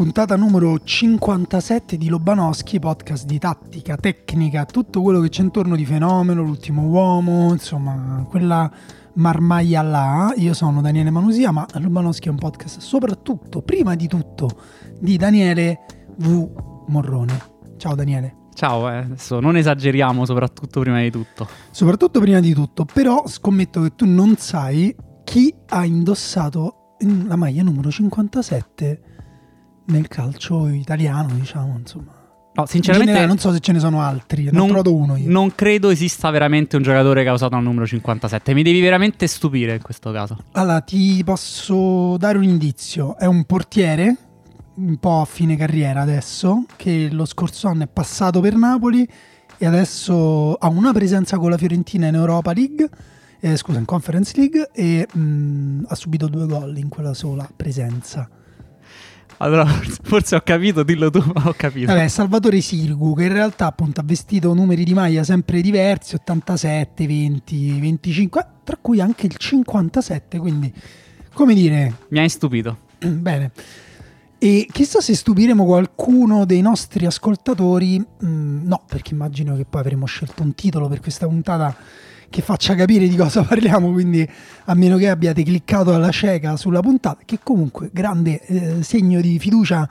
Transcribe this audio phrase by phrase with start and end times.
[0.00, 5.84] Puntata numero 57 di Lobanowski, podcast di tattica, tecnica, tutto quello che c'è intorno di
[5.84, 8.72] fenomeno, l'ultimo uomo, insomma, quella
[9.16, 10.32] marmaglia là.
[10.38, 14.48] Io sono Daniele Manusia, ma Lobanowski è un podcast soprattutto, prima di tutto,
[14.98, 15.80] di Daniele
[16.16, 16.48] V.
[16.86, 17.38] Morrone.
[17.76, 18.36] Ciao Daniele.
[18.54, 21.46] Ciao, eh, adesso non esageriamo soprattutto prima di tutto.
[21.70, 26.96] Soprattutto prima di tutto, però scommetto che tu non sai chi ha indossato
[27.26, 29.02] la maglia numero 57
[29.90, 32.18] nel calcio italiano, diciamo, insomma.
[32.52, 34.92] No, In sinceramente generale, non so se ce ne sono altri, ne ho non, trovato
[34.92, 35.30] uno io.
[35.30, 38.54] non credo esista veramente un giocatore che ha usato il numero 57.
[38.54, 40.36] Mi devi veramente stupire in questo caso.
[40.52, 43.16] Allora, ti posso dare un indizio.
[43.16, 44.16] È un portiere,
[44.74, 49.08] un po' a fine carriera adesso, che lo scorso anno è passato per Napoli
[49.56, 52.88] e adesso ha una presenza con la Fiorentina in Europa League,
[53.38, 58.28] eh, scusa, in Conference League e mh, ha subito due gol in quella sola presenza.
[59.42, 59.64] Allora,
[60.02, 61.86] forse ho capito, dillo tu, ma ho capito.
[61.86, 67.06] Vabbè, Salvatore Sirgu, che in realtà appunto ha vestito numeri di maglia sempre diversi, 87,
[67.06, 70.72] 20, 25, tra cui anche il 57, quindi
[71.32, 72.78] come dire, Mi hai stupito.
[73.00, 73.50] bene.
[74.42, 80.06] E chissà se stupiremo qualcuno dei nostri ascoltatori, mm, no, perché immagino che poi avremo
[80.06, 81.74] scelto un titolo per questa puntata
[82.30, 84.26] che faccia capire di cosa parliamo, quindi
[84.64, 89.38] a meno che abbiate cliccato alla cieca sulla puntata, che comunque grande eh, segno di
[89.38, 89.88] fiducia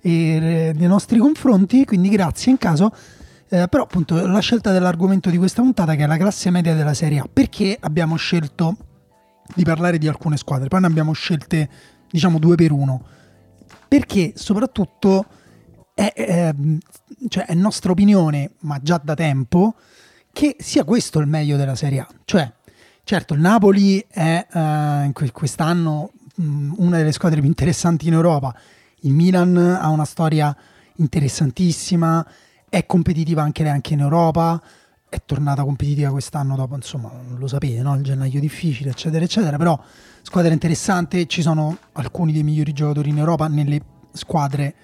[0.00, 2.94] eh, nei nostri confronti, quindi grazie in caso.
[3.52, 6.94] Eh, però appunto la scelta dell'argomento di questa puntata che è la classe media della
[6.94, 8.76] Serie A, perché abbiamo scelto
[9.56, 11.68] di parlare di alcune squadre, poi ne abbiamo scelte
[12.08, 13.02] diciamo due per uno,
[13.88, 15.26] perché soprattutto
[15.94, 16.54] è, è,
[17.28, 19.74] cioè è nostra opinione, ma già da tempo,
[20.32, 22.08] che sia questo il meglio della Serie A.
[22.24, 22.50] Cioè,
[23.04, 28.54] certo, il Napoli è eh, quest'anno mh, una delle squadre più interessanti in Europa.
[29.00, 30.54] Il Milan ha una storia
[30.96, 32.26] interessantissima,
[32.68, 34.62] è competitiva anche anche in Europa,
[35.08, 37.96] è tornata competitiva quest'anno dopo, insomma, lo sapete, no?
[37.96, 39.78] il gennaio difficile, eccetera, eccetera, però
[40.22, 43.80] squadra interessante, ci sono alcuni dei migliori giocatori in Europa nelle
[44.12, 44.74] squadre,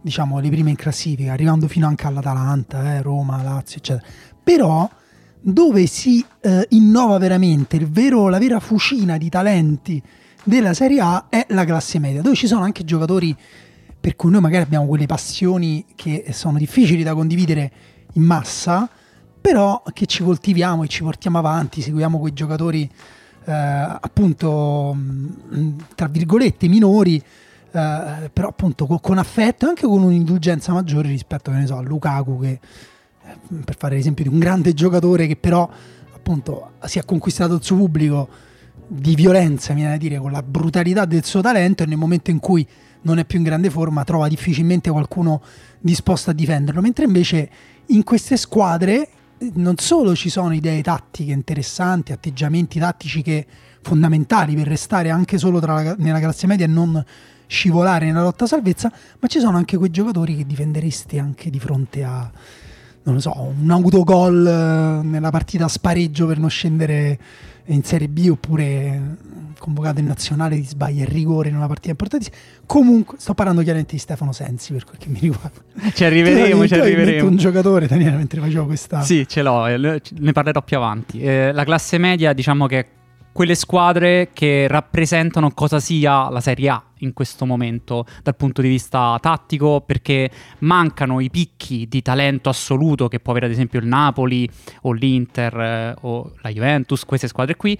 [0.00, 4.06] diciamo, le prime in classifica, arrivando fino anche all'Atalanta, eh, Roma, Lazio, eccetera.
[4.48, 4.88] Però
[5.38, 10.02] dove si eh, innova veramente vero, la vera fucina di talenti
[10.42, 13.36] della Serie A è la classe media, dove ci sono anche giocatori
[14.00, 17.70] per cui noi magari abbiamo quelle passioni che sono difficili da condividere
[18.14, 18.88] in massa,
[19.38, 22.90] però che ci coltiviamo e ci portiamo avanti, seguiamo quei giocatori
[23.44, 30.02] eh, appunto mh, tra virgolette minori, eh, però appunto con, con affetto e anche con
[30.02, 32.60] un'indulgenza maggiore rispetto che ne so, a Lukaku che
[33.64, 35.68] per fare l'esempio di un grande giocatore che però
[36.12, 38.28] appunto si è conquistato il suo pubblico
[38.86, 42.38] di violenza, viene a dire, con la brutalità del suo talento e nel momento in
[42.38, 42.66] cui
[43.02, 45.42] non è più in grande forma trova difficilmente qualcuno
[45.78, 47.50] disposto a difenderlo, mentre invece
[47.86, 53.46] in queste squadre eh, non solo ci sono idee tattiche interessanti, atteggiamenti tattici che
[53.82, 57.02] fondamentali per restare anche solo la- nella classe media e non
[57.46, 61.58] scivolare nella lotta a salvezza, ma ci sono anche quei giocatori che difenderesti anche di
[61.58, 62.30] fronte a
[63.08, 67.18] non lo so, un autogol eh, nella partita a spareggio per non scendere
[67.66, 69.16] in Serie B oppure
[69.58, 72.36] convocato in nazionale ti sbaglia il rigore in una partita importantissima.
[72.66, 75.60] Comunque, sto parlando chiaramente di Stefano Sensi per quel che mi riguarda.
[75.92, 77.28] Ci arriveremo, ci arriveremo.
[77.28, 79.00] un giocatore, Daniele, mentre facevo questa...
[79.00, 81.20] Sì, ce l'ho, eh, ne parlerò più avanti.
[81.20, 82.86] Eh, la classe media, diciamo che è
[83.38, 88.66] quelle squadre che rappresentano cosa sia la Serie A in questo momento dal punto di
[88.66, 93.86] vista tattico, perché mancano i picchi di talento assoluto che può avere ad esempio il
[93.86, 94.50] Napoli
[94.82, 97.78] o l'Inter eh, o la Juventus, queste squadre qui.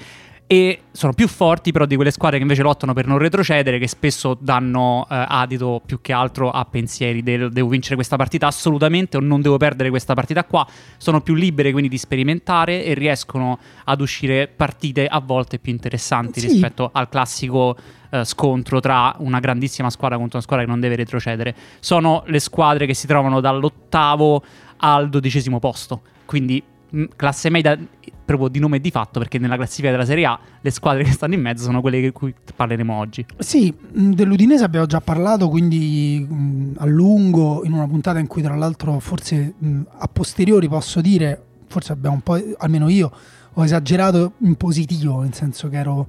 [0.50, 3.87] E sono più forti però di quelle squadre che invece lottano per non retrocedere, che
[3.87, 9.19] spesso danno eh, adito più che altro a pensieri del devo vincere questa partita assolutamente
[9.19, 10.67] o non devo perdere questa partita qua.
[10.97, 16.41] Sono più libere quindi di sperimentare e riescono ad uscire partite a volte più interessanti
[16.41, 16.47] Sì.
[16.47, 17.77] rispetto al classico
[18.09, 21.55] eh, scontro tra una grandissima squadra contro una squadra che non deve retrocedere.
[21.79, 24.43] Sono le squadre che si trovano dall'ottavo
[24.79, 27.79] al dodicesimo posto, quindi mh, classe media
[28.28, 31.12] proprio di nome e di fatto, perché nella classifica della Serie A le squadre che
[31.12, 33.25] stanno in mezzo sono quelle di cui parleremo oggi.
[33.38, 38.54] Sì, dell'Udinese abbiamo già parlato, quindi mh, a lungo, in una puntata in cui tra
[38.54, 43.10] l'altro forse mh, a posteriori posso dire, forse abbiamo un po', almeno io,
[43.50, 46.06] ho esagerato in positivo, nel senso che ero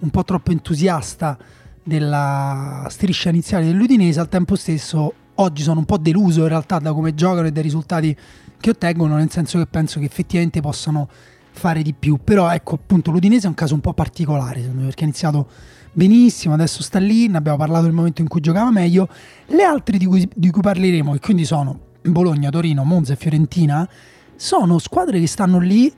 [0.00, 1.38] un po' troppo entusiasta
[1.84, 6.92] della striscia iniziale dell'Udinese, al tempo stesso oggi sono un po' deluso in realtà da
[6.92, 8.16] come giocano e dai risultati
[8.58, 11.08] che ottengono, nel senso che penso che effettivamente possano
[11.52, 12.18] fare di più.
[12.22, 15.48] Però ecco, appunto, l'Udinese è un caso un po' particolare, secondo me, perché ha iniziato
[15.92, 19.08] benissimo, adesso sta lì, ne abbiamo parlato del momento in cui giocava meglio.
[19.46, 23.88] Le altre di cui, di cui parleremo, e quindi sono Bologna, Torino, Monza e Fiorentina,
[24.36, 25.92] sono squadre che stanno lì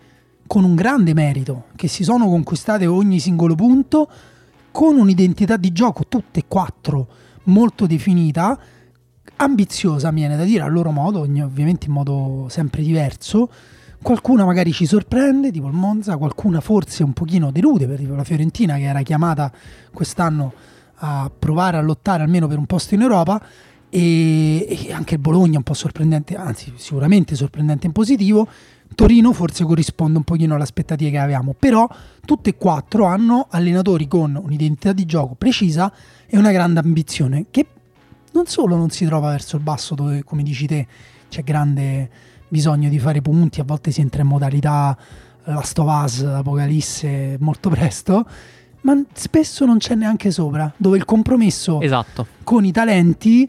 [0.47, 4.11] con un grande merito, che si sono conquistate ogni singolo punto,
[4.71, 7.07] con un'identità di gioco, tutte e quattro,
[7.45, 8.59] molto definita,
[9.37, 13.51] ambiziosa, viene da dire, a loro modo, ovviamente in modo sempre diverso.
[14.03, 18.75] Qualcuna magari ci sorprende, tipo il Monza, qualcuna forse un pochino delude, per la Fiorentina
[18.77, 19.53] che era chiamata
[19.93, 20.53] quest'anno
[20.97, 23.41] a provare a lottare almeno per un posto in Europa
[23.89, 28.49] e, e anche il Bologna un po' sorprendente, anzi sicuramente sorprendente in positivo.
[28.95, 31.89] Torino forse corrisponde un pochino alle aspettative che avevamo, però
[32.25, 35.93] tutte e quattro hanno allenatori con un'identità di gioco precisa
[36.27, 37.67] e una grande ambizione che
[38.33, 40.87] non solo non si trova verso il basso dove, come dici te,
[41.29, 42.11] c'è grande
[42.53, 44.95] bisogno di fare punti, a volte si entra in modalità
[45.45, 48.27] la Stovaz, l'Apocalisse molto presto,
[48.83, 52.27] ma spesso non c'è neanche sopra, dove il compromesso Esatto.
[52.45, 53.49] con i talenti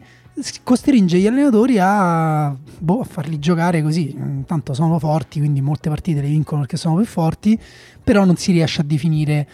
[0.62, 4.16] costringe gli allenatori a, boh, a farli giocare così.
[4.46, 7.60] Tanto sono forti, quindi molte partite le vincono perché sono più forti,
[8.02, 9.46] però non si riesce a definire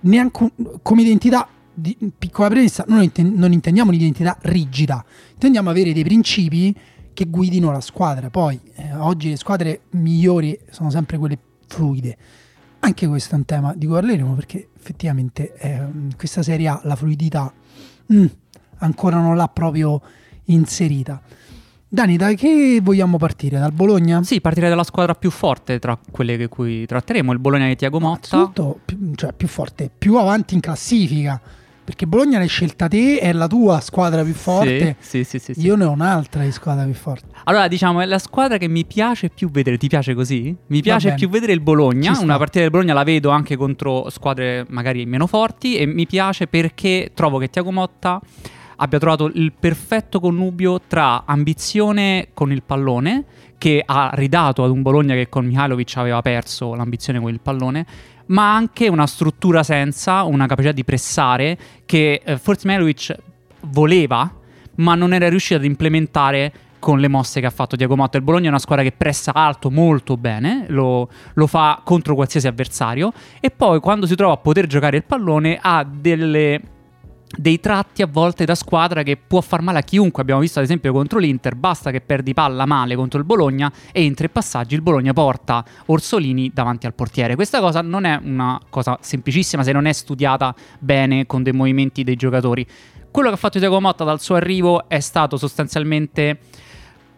[0.00, 0.50] neanche
[0.82, 1.48] come identità.
[1.74, 5.02] Di, piccola premessa, non, non intendiamo un'identità rigida,
[5.32, 6.76] intendiamo avere dei principi
[7.12, 8.30] che guidino la squadra.
[8.30, 12.16] Poi eh, oggi le squadre migliori sono sempre quelle fluide.
[12.80, 15.86] Anche questo è un tema di cui parleremo perché effettivamente eh,
[16.16, 17.52] questa serie A la fluidità
[18.12, 18.26] mm,
[18.78, 20.00] ancora non l'ha proprio
[20.46, 21.20] inserita.
[21.88, 23.58] Dani, da che vogliamo partire?
[23.58, 24.22] Dal Bologna?
[24.22, 28.00] Sì, partirei dalla squadra più forte tra quelle che cui tratteremo, il Bologna di Tiago
[28.00, 28.50] Motta.
[28.82, 31.38] Più- cioè più forte, più avanti in classifica.
[31.84, 34.96] Perché Bologna l'hai scelta te, è la tua squadra più forte.
[35.00, 35.60] Sì, sì, sì, sì.
[35.60, 37.26] Io ne ho un'altra di squadra più forte.
[37.44, 39.78] Allora, diciamo, è la squadra che mi piace più vedere.
[39.78, 40.56] Ti piace così?
[40.68, 42.16] Mi piace più vedere il Bologna.
[42.20, 45.76] Una partita del Bologna la vedo anche contro squadre magari meno forti.
[45.76, 48.20] E mi piace perché trovo che Tiago Motta
[48.76, 53.24] abbia trovato il perfetto connubio tra ambizione con il pallone,
[53.58, 57.86] che ha ridato ad un Bologna che con Mihailovic aveva perso l'ambizione con il pallone,
[58.26, 63.16] ma anche una struttura senza, una capacità di pressare che eh, forse Mihailovic
[63.62, 64.30] voleva,
[64.76, 68.16] ma non era riuscito ad implementare con le mosse che ha fatto Diego Motta.
[68.16, 72.48] Il Bologna è una squadra che pressa alto molto bene, lo, lo fa contro qualsiasi
[72.48, 76.60] avversario e poi quando si trova a poter giocare il pallone ha delle
[77.36, 80.22] dei tratti a volte da squadra che può far male a chiunque.
[80.22, 84.04] Abbiamo visto ad esempio contro l'Inter, basta che perdi palla male contro il Bologna e
[84.04, 87.34] in tre passaggi il Bologna porta Orsolini davanti al portiere.
[87.34, 92.04] Questa cosa non è una cosa semplicissima se non è studiata bene con dei movimenti
[92.04, 92.66] dei giocatori.
[93.10, 96.38] Quello che ha fatto Diego Motta dal suo arrivo è stato sostanzialmente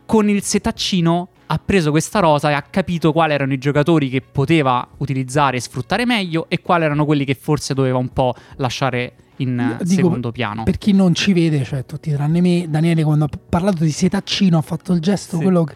[0.06, 4.22] con il setaccino ha preso questa rosa e ha capito quali erano i giocatori che
[4.22, 9.14] poteva utilizzare e sfruttare meglio e quali erano quelli che forse doveva un po' lasciare
[9.36, 10.62] in Dico, secondo piano.
[10.62, 14.58] Per chi non ci vede, cioè tutti tranne me, Daniele quando ha parlato di setaccino
[14.58, 15.42] ha fatto il gesto Sì.
[15.42, 15.66] quello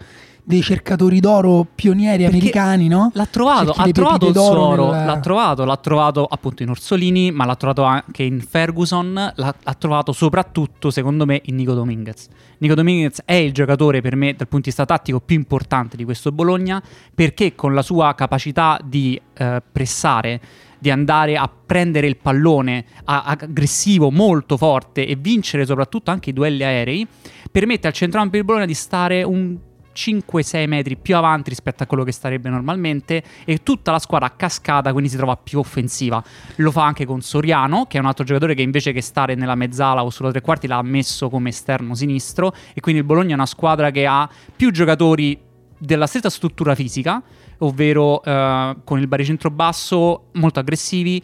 [0.48, 3.10] dei cercatori d'oro pionieri Perché americani, no?
[3.12, 7.44] L'ha trovato, ha trovato il suo nel- l'ha trovato, l'ha trovato appunto in Orsolini, ma
[7.44, 12.28] l'ha trovato anche in Ferguson, l'ha, l'ha trovato soprattutto secondo me in Nico Dominguez.
[12.60, 16.04] Nico Dominguez è il giocatore per me dal punto di vista tattico più importante di
[16.04, 16.82] questo Bologna
[17.14, 20.40] perché con la sua capacità di eh, pressare,
[20.78, 26.32] di andare a prendere il pallone a- aggressivo, molto forte e vincere soprattutto anche i
[26.32, 27.06] duelli aerei,
[27.50, 29.58] permette al centrocampo del Bologna di stare un
[29.98, 34.30] 5-6 metri più avanti rispetto a quello che starebbe normalmente e tutta la squadra a
[34.30, 36.22] cascata quindi si trova più offensiva.
[36.56, 39.56] Lo fa anche con Soriano che è un altro giocatore che invece che stare nella
[39.56, 43.34] mezzala o sulla tre quarti l'ha messo come esterno sinistro e quindi il Bologna è
[43.34, 45.46] una squadra che ha più giocatori
[45.78, 47.22] della stessa struttura fisica
[47.58, 51.22] ovvero eh, con il baricentro basso molto aggressivi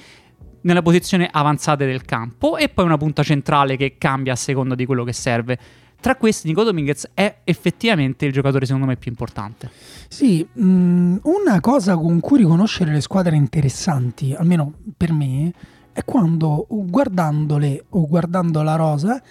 [0.62, 4.86] nella posizione avanzate del campo e poi una punta centrale che cambia a seconda di
[4.86, 5.58] quello che serve.
[6.00, 9.70] Tra questi, Nico Dominguez è effettivamente il giocatore secondo me più importante.
[10.08, 15.52] Sì, mh, una cosa con cui riconoscere le squadre interessanti, almeno per me,
[15.92, 19.22] è quando guardandole o guardando la rosa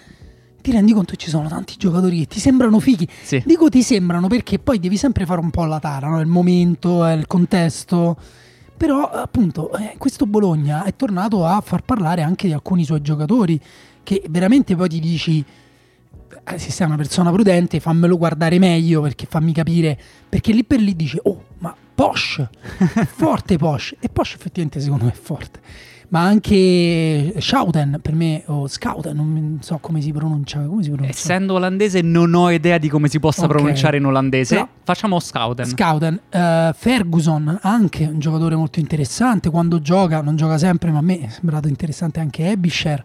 [0.64, 3.06] ti rendi conto che ci sono tanti giocatori che ti sembrano fighi.
[3.22, 3.42] Sì.
[3.44, 6.20] Dico ti sembrano perché poi devi sempre fare un po' la tara, no?
[6.20, 8.16] il momento, eh, il contesto.
[8.74, 13.60] Però appunto eh, questo Bologna è tornato a far parlare anche di alcuni suoi giocatori
[14.02, 15.44] che veramente poi ti dici
[16.44, 20.80] eh, se sei una persona prudente fammelo guardare meglio perché fammi capire perché lì per
[20.80, 22.44] lì dici oh ma Posh
[23.14, 25.60] forte Posh e Posh effettivamente secondo me è forte
[26.14, 31.12] ma anche Schouten per me o Scouten non so come si pronuncia, come si pronuncia?
[31.12, 33.48] essendo olandese non ho idea di come si possa Ok.
[33.48, 34.54] pronunciare in olandese.
[34.54, 39.50] Però- facciamo Scouten Scouten, eh, Ferguson anche un giocatore molto interessante.
[39.50, 43.04] Quando gioca, non gioca sempre ma a me è sembrato interessante anche Ebisher.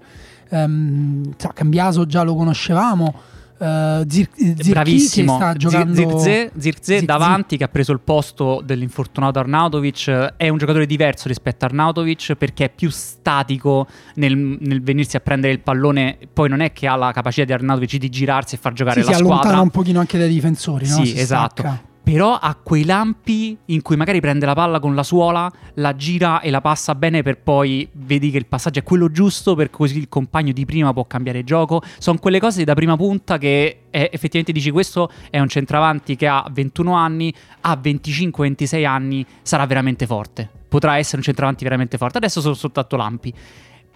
[0.50, 3.14] Ehm, sa, Cambiaso già lo conoscevamo
[3.60, 7.06] eh, Zir- Zirkzee Bravissimo, sta Zi- giocando Zirkzee, Zirkzee Zirkzee.
[7.06, 11.68] davanti che ha preso il posto dell'infortunato Arnautovic eh, è un giocatore diverso rispetto a
[11.68, 16.72] Arnautovic perché è più statico nel, nel venirsi a prendere il pallone poi non è
[16.72, 19.42] che ha la capacità di Arnautovic di girarsi e far giocare Sì, la si allontana
[19.44, 20.96] squadra un pochino anche dai difensori no?
[20.96, 21.62] Sì, Si esatto.
[21.62, 21.88] stacca.
[22.10, 26.40] Però ha quei lampi in cui magari prende la palla con la suola, la gira
[26.40, 30.00] e la passa bene per poi vedi che il passaggio è quello giusto per così
[30.00, 31.84] il compagno di prima può cambiare gioco.
[32.00, 36.26] Sono quelle cose da prima punta che eh, effettivamente dici questo è un centravanti che
[36.26, 40.50] ha 21 anni, ha 25-26 anni, sarà veramente forte.
[40.68, 42.18] Potrà essere un centravanti veramente forte.
[42.18, 43.32] Adesso sono soltanto lampi.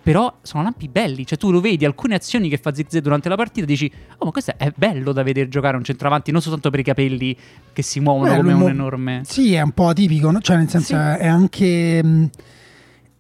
[0.03, 3.36] Però sono lampi belli, cioè tu lo vedi, alcune azioni che fa Zigzag durante la
[3.36, 6.81] partita, dici, oh ma questo è bello da vedere giocare un centravanti, non soltanto per
[6.81, 7.36] i capelli
[7.72, 9.22] che si muovono Beh, come un mo- enorme...
[9.24, 10.41] Sì, è un po' atipico, no?
[10.41, 10.93] cioè nel senso Sì.
[10.95, 12.29] è anche mh,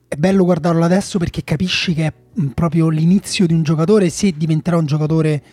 [0.09, 4.33] è bello guardarlo adesso perché capisci che è mh, proprio l'inizio di un giocatore, se
[4.35, 5.43] diventerà un giocatore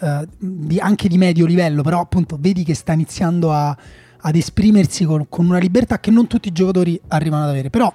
[0.00, 3.74] eh, di- anche di medio livello, però appunto vedi che sta iniziando a-
[4.26, 7.70] ad esprimersi con, con una libertà che non tutti i giocatori arrivano ad avere.
[7.70, 7.90] Però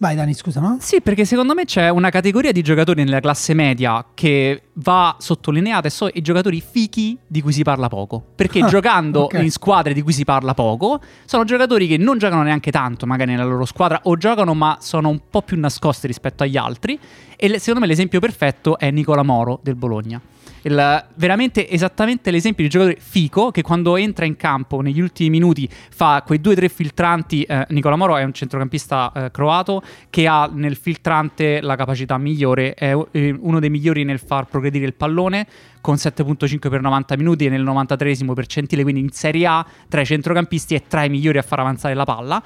[0.00, 0.78] vai Dani, scusa, no?
[0.80, 5.88] Sì, perché secondo me c'è una categoria di giocatori nella classe media che va sottolineata
[5.88, 8.22] e so i giocatori fichi di cui si parla poco.
[8.34, 9.34] Perché Ah, giocando ok.
[9.34, 13.32] in squadre di cui si parla poco, sono giocatori che non giocano neanche tanto magari
[13.32, 16.98] nella loro squadra o giocano ma sono un po' più nascosti rispetto agli altri.
[17.36, 20.18] E secondo me l'esempio perfetto è Nicola Moro del Bologna.
[20.62, 25.68] Il- veramente esattamente l'esempio di giocatore fico che quando entra in campo negli ultimi minuti
[25.70, 27.42] fa quei due o tre filtranti.
[27.42, 32.74] eh, Nicola Moro è un centrocampista eh, croato che ha nel filtrante la capacità migliore,
[32.74, 35.46] è uno dei migliori nel far progredire il pallone
[35.80, 40.04] con 7.5 per 90 minuti e nel 93 percentile, quindi in Serie A tra i
[40.04, 42.42] centrocampisti è tra i migliori a far avanzare la palla.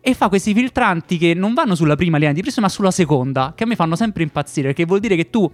[0.00, 3.54] E fa questi filtranti che non vanno sulla prima linea di pressione, ma sulla seconda,
[3.56, 5.50] che a me fanno sempre impazzire, perché vuol dire che tu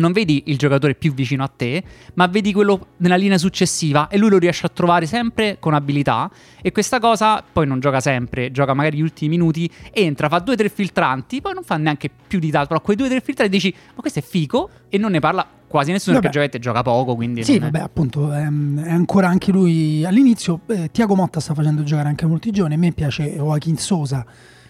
[0.00, 1.82] non vedi il giocatore più vicino a te,
[2.14, 6.30] ma vedi quello nella linea successiva e lui lo riesce a trovare sempre con abilità.
[6.60, 10.54] E questa cosa poi non gioca sempre, gioca magari gli ultimi minuti, entra, fa due
[10.54, 13.20] o tre filtranti, poi non fa neanche più di tanto, però quei due o tre
[13.20, 16.30] filtranti dici, ma questo è fico, e non ne parla quasi nessuno Vabbè.
[16.32, 17.44] perché gioca poco, quindi...
[17.44, 20.60] Sì, non è- vabbè, appunto, ehm, è ancora anche lui all'inizio.
[20.66, 22.74] Eh, Tiago Motta sta facendo giocare anche molti giovani.
[22.74, 24.26] A me piace Joaquin Sosa,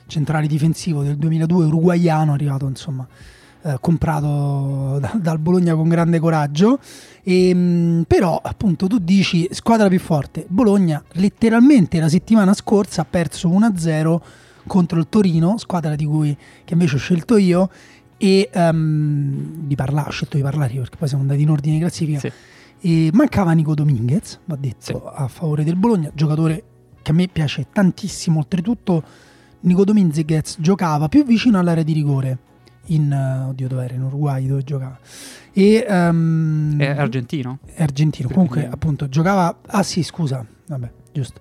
[0.07, 3.07] centrale difensivo del 2002, uruguaiano, arrivato insomma,
[3.63, 6.79] eh, comprato da- dal Bologna con grande coraggio.
[7.23, 10.45] Ehm, però, appunto, tu dici squadra più forte.
[10.49, 14.19] Bologna, letteralmente la settimana scorsa ha perso 1-0
[14.67, 17.71] contro il Torino, squadra di cui che invece ho scelto io.
[18.17, 21.75] E ehm, di parlare, ho scelto di parlare io perché poi siamo andati in ordine
[21.77, 22.19] di classifica.
[22.21, 22.31] Sì.
[22.83, 24.93] E mancava Nico Dominguez, va detto, Sì.
[25.15, 26.65] a favore del Bologna, giocatore
[27.03, 28.39] che a me piace tantissimo.
[28.39, 29.03] Oltretutto,
[29.61, 32.39] Nico Dominguez giocava più vicino all'area di rigore.
[32.91, 33.95] In, eh, oddio, dove era?
[33.95, 34.99] In Uruguay dove giocava?
[35.53, 37.59] E, ehm, È argentino?
[37.67, 38.27] è argentino.
[38.29, 38.73] Per Comunque, dire.
[38.73, 39.57] appunto, giocava.
[39.67, 41.41] Ah, sì, scusa, vabbè, giusto.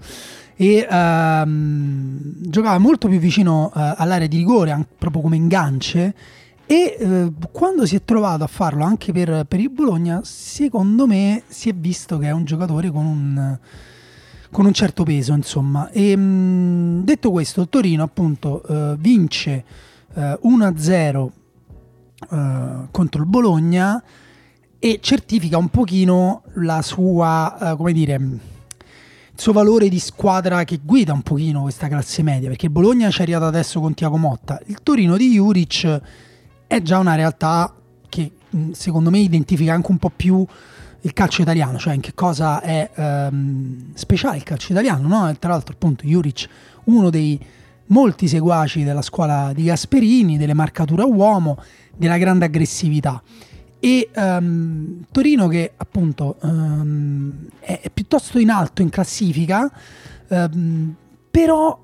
[0.56, 6.14] E ehm, giocava molto più vicino eh, all'area di rigore, an- proprio come ingance.
[6.66, 11.42] E eh, quando si è trovato a farlo anche per, per il Bologna, secondo me
[11.48, 13.58] si è visto che è un giocatore con un,
[14.52, 15.90] con un certo peso, insomma.
[15.90, 19.64] E mh, detto questo, il Torino, appunto, eh, vince
[20.14, 21.30] eh, 1-0
[22.32, 24.02] eh, contro il Bologna
[24.78, 28.40] e certifica un pochino la sua, eh, come dire, il
[29.36, 33.22] suo valore di squadra che guida un pochino questa classe media, perché Bologna ci è
[33.24, 36.02] arrivato adesso con Tiago Motta, il Torino di Juric
[36.68, 37.74] è già una realtà
[38.08, 40.46] che mh, secondo me identifica anche un po' più
[41.02, 45.36] il calcio italiano, cioè in che cosa è ehm, speciale il calcio italiano, no?
[45.40, 46.48] Tra l'altro appunto Juric,
[46.86, 47.40] uno dei
[47.90, 51.62] molti seguaci della scuola di Gasperini, delle marcature a uomo,
[51.96, 53.22] della grande aggressività.
[53.80, 59.72] E ehm, Torino che appunto ehm, è, è piuttosto in alto in classifica,
[60.28, 60.96] ehm,
[61.32, 61.80] però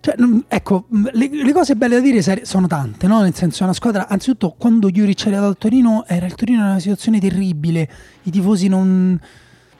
[0.00, 0.14] cioè,
[0.48, 3.20] ecco, le, le cose belle da dire sono tante, no?
[3.20, 4.08] Nel senso, è una squadra.
[4.08, 7.88] Anzitutto, quando Juric è arrivato al Torino, era il Torino in una situazione terribile.
[8.22, 9.18] I tifosi non,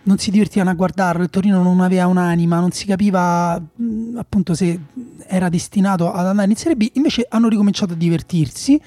[0.08, 4.54] non si divertivano a guardarlo, il Torino non aveva un'anima, non si capiva mh, appunto
[4.54, 4.80] se
[5.26, 8.80] era destinato ad andare in Serie B, invece hanno ricominciato a divertirsi.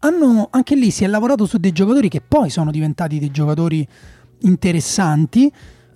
[0.00, 3.86] Hanno, anche lì si è lavorato su dei giocatori che poi sono diventati dei giocatori
[4.40, 5.44] interessanti.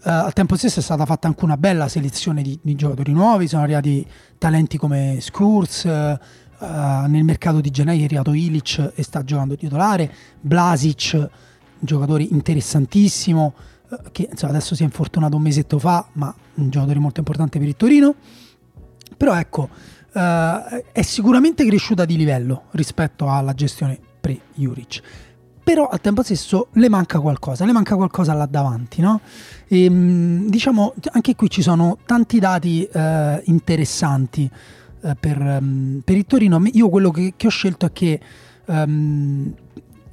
[0.03, 3.49] Uh, al tempo stesso è stata fatta anche una bella selezione di, di giocatori nuovi,
[3.49, 4.07] sono arrivati
[4.39, 10.11] talenti come Skurz, uh, nel mercato di gennaio è arrivato Ilic e sta giocando titolare,
[10.41, 11.29] Blasic,
[11.81, 13.55] giocatore interessantissimo,
[14.13, 17.69] che insomma, adesso si è infortunato un mesetto fa, ma un giocatore molto importante per
[17.69, 18.15] il Torino.
[19.17, 19.69] Però ecco,
[20.13, 25.03] è sicuramente cresciuta di livello rispetto alla gestione pre-Juric
[25.63, 29.21] però al tempo stesso le manca qualcosa, le manca qualcosa là davanti, no?
[29.69, 34.51] E, ehm, diciamo, anche qui ci sono tanti dati eh, interessanti
[35.03, 36.61] eh, per, um, per, il Torino.
[36.73, 38.21] Io quello che, che ho scelto è che
[38.65, 39.55] um,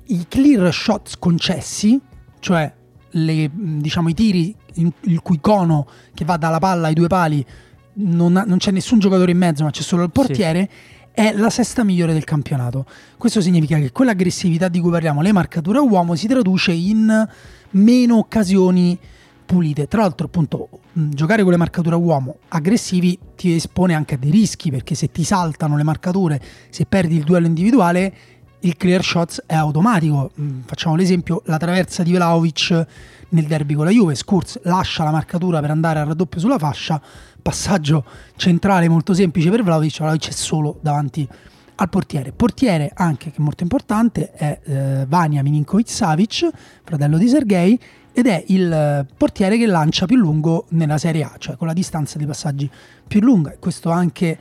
[0.05, 1.99] i clear shots concessi,
[2.37, 2.71] cioè
[3.17, 7.45] le, diciamo, i tiri in, il cui cono che va dalla palla ai due pali,
[7.93, 10.69] non, ha, non c'è nessun giocatore in mezzo, ma c'è solo il portiere.
[10.71, 12.85] Sì è la sesta migliore del campionato.
[13.17, 17.27] Questo significa che quell'aggressività di cui parliamo, le marcature a uomo, si traduce in
[17.71, 18.99] meno occasioni
[19.43, 19.87] pulite.
[19.87, 24.29] Tra l'altro, appunto, giocare con le marcature a uomo aggressivi ti espone anche a dei
[24.29, 28.13] rischi, perché se ti saltano le marcature, se perdi il duello individuale,
[28.61, 30.31] il clear shots è automatico.
[30.65, 32.85] Facciamo l'esempio, la traversa di Vlaovic
[33.29, 37.01] nel derby con la Juve, Skurz lascia la marcatura per andare al raddoppio sulla fascia,
[37.41, 41.27] passaggio centrale molto semplice per Vlaovic, Vlaovic è solo davanti
[41.75, 42.31] al portiere.
[42.31, 46.49] Portiere anche, che è molto importante, è eh, Vania Milinkovic-Savic,
[46.83, 47.79] fratello di Sergei,
[48.13, 51.73] ed è il eh, portiere che lancia più lungo nella Serie A, cioè con la
[51.73, 52.69] distanza dei passaggi
[53.07, 53.55] più lunga.
[53.59, 54.37] Questo anche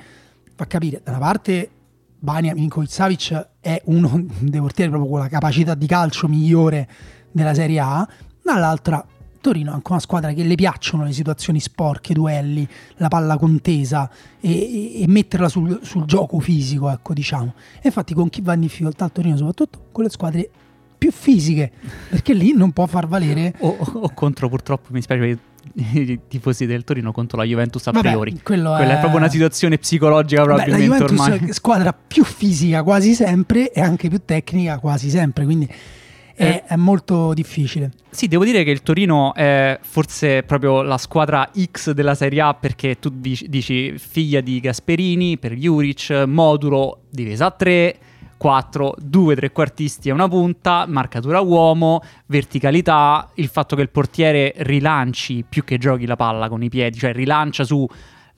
[0.54, 1.70] fa capire, da una parte
[2.26, 6.88] Vania Milinkovic-Savic è uno dei portieri proprio con la capacità di calcio migliore
[7.30, 8.08] della Serie A,
[8.42, 9.06] dall'altra
[9.40, 12.66] Torino è anche una squadra che le piacciono le situazioni sporche, duelli,
[12.96, 17.54] la palla contesa e, e metterla sul, sul, gioco fisico, ecco diciamo.
[17.76, 20.50] E infatti con chi va in difficoltà al Torino soprattutto con le squadre
[20.98, 21.70] più fisiche,
[22.08, 23.54] perché lì non può far valere...
[23.60, 25.38] O, o contro purtroppo, mi spiace
[25.74, 28.40] i tifosi del Torino contro la Juventus a Vabbè, priori.
[28.42, 28.86] Quella è...
[28.86, 28.98] è...
[28.98, 31.48] proprio una situazione psicologica probabilmente Beh, la Juventus ormai.
[31.48, 35.68] è squadra più fisica quasi sempre e anche più tecnica quasi sempre, quindi
[36.36, 37.90] è, è, molto difficile.
[38.10, 42.54] Sì, devo dire che il Torino è forse proprio la squadra X della Serie A
[42.54, 47.96] perché tu dici, dici figlia di Gasperini per Juric, modulo divisa a 3,
[48.36, 55.44] 4, 2 trequartisti e una punta, marcatura uomo, verticalità, il fatto che il portiere rilanci
[55.48, 57.86] più che giochi la palla con i piedi, cioè rilancia su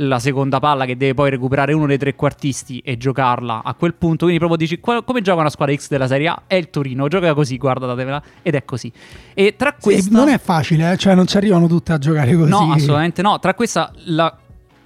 [0.00, 4.26] la seconda palla che deve poi recuperare uno dei trequartisti e giocarla a quel punto.
[4.26, 6.42] Quindi proprio dici come gioca una squadra X della Serie A?
[6.46, 8.92] È il Torino, gioca così, guardatevela, ed è così.
[9.34, 10.02] E tra questa...
[10.02, 10.96] Sì, non è facile, eh?
[10.96, 12.50] cioè non ci arrivano tutte a giocare così.
[12.50, 13.38] No, assolutamente no.
[13.40, 14.36] Tra questa la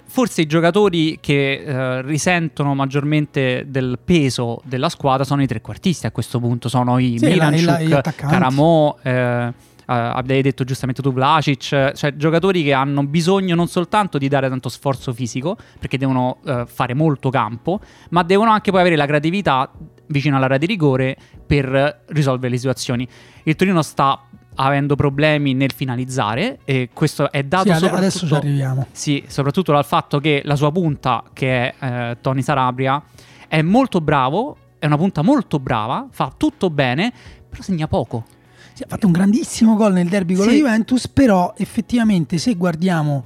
[0.05, 6.11] forse i giocatori che eh, risentono maggiormente del peso della squadra sono i trequartisti a
[6.11, 9.53] questo punto, sono i sì, Milanchuk, Caramo, eh,
[9.85, 14.69] avevi detto giustamente tu Vlacic, cioè giocatori che hanno bisogno non soltanto di dare tanto
[14.69, 19.71] sforzo fisico, perché devono uh, fare molto campo, ma devono anche poi avere la creatività
[20.07, 23.07] vicino all'area di rigore per risolvere le situazioni.
[23.43, 28.33] Il Torino sta avendo problemi nel finalizzare e questo è dato sì, soprattutto, adesso ci
[28.33, 28.87] arriviamo.
[28.91, 33.01] Sì, soprattutto dal fatto che la sua punta, che è eh, Tony Sarabria,
[33.47, 37.11] è molto bravo, è una punta molto brava, fa tutto bene,
[37.49, 38.25] però segna poco.
[38.73, 40.51] Sì, ha fatto un grandissimo gol nel derby con sì.
[40.51, 43.25] la Juventus, però effettivamente se guardiamo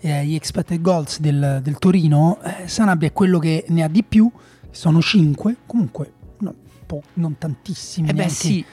[0.00, 4.02] eh, gli expected goals del, del Torino, eh, Sanabria è quello che ne ha di
[4.02, 4.30] più,
[4.70, 6.54] sono 5, comunque no,
[6.86, 8.08] po- non tantissimi.
[8.08, 8.64] Eh beh, sì.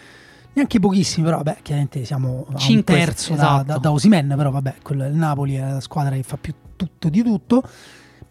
[0.53, 3.63] Neanche pochissimi, però vabbè, chiaramente siamo a un terzo esatto.
[3.63, 6.53] da, da, da Osimen, però vabbè, quello, il Napoli è la squadra che fa più
[6.75, 7.63] tutto di tutto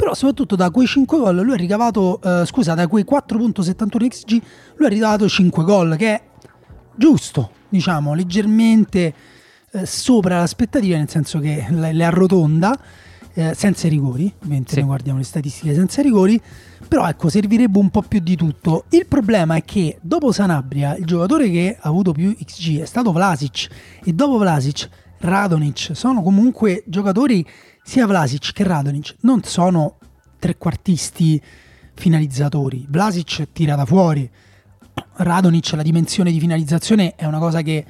[0.02, 4.42] però soprattutto da quei 5 gol lui ha ricavato, eh, scusa, da quei 4.71 XG
[4.76, 6.22] lui ha ricavato 5 gol, che è
[6.96, 9.14] giusto, diciamo, leggermente
[9.70, 12.76] eh, sopra l'aspettativa, nel senso che le, le arrotonda,
[13.34, 14.86] eh, senza rigori, mentre sì.
[14.86, 16.40] guardiamo le statistiche senza rigori,
[16.86, 18.84] però ecco, servirebbe un po' più di tutto.
[18.90, 23.12] Il problema è che dopo Sanabria, il giocatore che ha avuto più XG è stato
[23.12, 23.68] Vlasic,
[24.04, 27.46] e dopo Vlasic, Radonic, sono comunque giocatori,
[27.82, 29.98] sia Vlasic che Radonic, non sono
[30.38, 31.40] trequartisti
[31.94, 32.86] finalizzatori.
[32.88, 34.28] Vlasic tira da fuori,
[35.14, 37.84] Radonic la dimensione di finalizzazione è una cosa che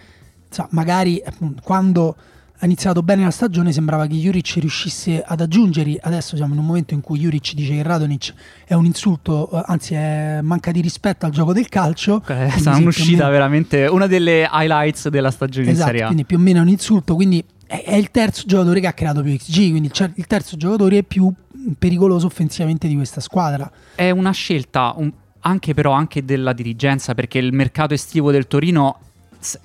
[0.49, 1.23] so, magari
[1.63, 2.17] quando
[2.63, 6.67] ha iniziato bene la stagione sembrava che Juric riuscisse ad aggiungere, adesso siamo in un
[6.67, 8.33] momento in cui Juric dice che Radonic
[8.65, 12.23] è un insulto, eh, anzi è manca di rispetto al gioco del calcio.
[12.25, 13.31] È stata un'uscita meno...
[13.31, 16.07] veramente una delle highlights della stagione esatto, in Serie A.
[16.07, 19.23] quindi più o meno è un insulto, quindi è il terzo giocatore che ha creato
[19.23, 21.33] più XG, quindi il terzo giocatore più
[21.77, 23.69] pericoloso offensivamente di questa squadra.
[23.97, 28.99] È una scelta un, anche però anche della dirigenza perché il mercato estivo del Torino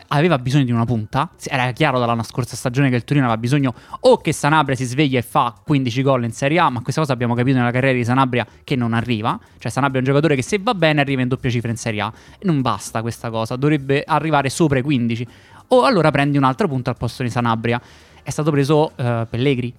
[0.08, 1.30] aveva bisogno di una punta.
[1.44, 5.20] Era chiaro dalla scorsa stagione che il Torino aveva bisogno o che Sanabria si sveglia
[5.20, 8.04] e fa 15 gol in Serie A, ma questa cosa abbiamo capito nella carriera di
[8.04, 9.40] Sanabria che non arriva.
[9.58, 12.02] Cioè Sanabria è un giocatore che se va bene arriva in doppia cifra in Serie
[12.02, 12.12] A.
[12.40, 15.28] E non basta questa cosa, dovrebbe arrivare sopra i 15.
[15.70, 17.82] O allora prendi un'altra punta al posto di Sanabria.
[18.24, 19.74] È stato preso uh, Pellegri,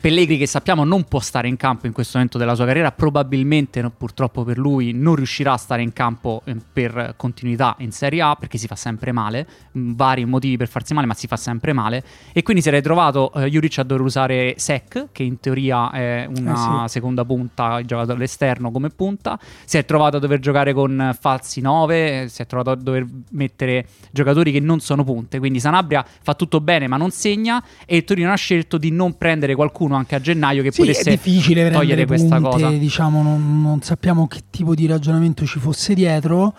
[0.00, 3.80] Pellegri che sappiamo non può stare in campo in questo momento della sua carriera, probabilmente
[3.80, 8.20] no, purtroppo per lui non riuscirà a stare in campo eh, per continuità in Serie
[8.20, 11.36] A perché si fa sempre male, mh, vari motivi per farsi male ma si fa
[11.36, 12.04] sempre male.
[12.34, 16.28] E quindi si era trovato eh, Juric a dover usare Sec che in teoria è
[16.36, 16.92] una eh sì.
[16.92, 22.28] seconda punta, giocato all'esterno come punta, si è trovato a dover giocare con falsi 9,
[22.28, 26.60] si è trovato a dover mettere giocatori che non sono punte, quindi Sanabria fa tutto
[26.60, 30.16] bene ma non segna e il Torino ha scelto di non prendere qualcuno qualcuno anche
[30.16, 32.70] a gennaio che sì, potesse è difficile togliere punte, questa cosa.
[32.70, 36.54] Diciamo, non, non, sappiamo che tipo di ragionamento ci fosse dietro.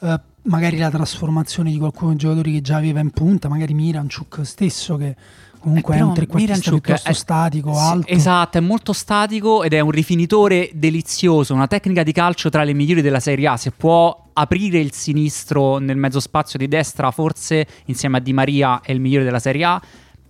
[0.00, 4.40] Uh, magari la trasformazione di qualcuno dei giocatori che già aveva in punta, magari Miranchuk
[4.42, 5.14] stesso che
[5.58, 8.12] comunque eh, è un trequartista piuttosto è, statico, sì, alto.
[8.12, 12.74] Esatto, è molto statico ed è un rifinitore delizioso, una tecnica di calcio tra le
[12.74, 13.56] migliori della Serie A.
[13.56, 18.80] Se può aprire il sinistro nel mezzo spazio di destra, forse insieme a Di Maria
[18.82, 19.82] è il migliore della Serie A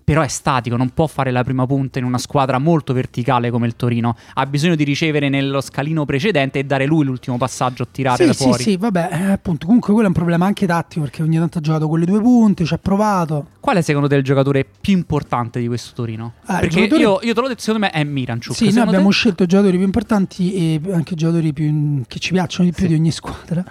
[0.04, 3.66] però è statico, non può fare la prima punta in una squadra molto verticale come
[3.66, 4.16] il Torino.
[4.34, 8.32] Ha bisogno di ricevere nello scalino precedente e dare lui l'ultimo passaggio, tirare sì, da
[8.34, 8.62] sì, fuori.
[8.62, 11.58] Sì, sì, vabbè, eh, appunto, comunque quello è un problema anche tattico perché ogni tanto
[11.58, 13.46] ha giocato con le due punte, ci ha provato.
[13.60, 16.34] Qual è secondo te il giocatore più importante di questo Torino?
[16.44, 17.00] Ah, perché giocatore...
[17.00, 18.54] io, io, te l'ho detto, secondo me è Miranchuk.
[18.54, 19.14] Sì, noi abbiamo te...
[19.14, 22.84] scelto i giocatori più importanti e anche i giocatori più, che ci piacciono di più
[22.84, 22.88] sì.
[22.88, 23.64] di ogni squadra.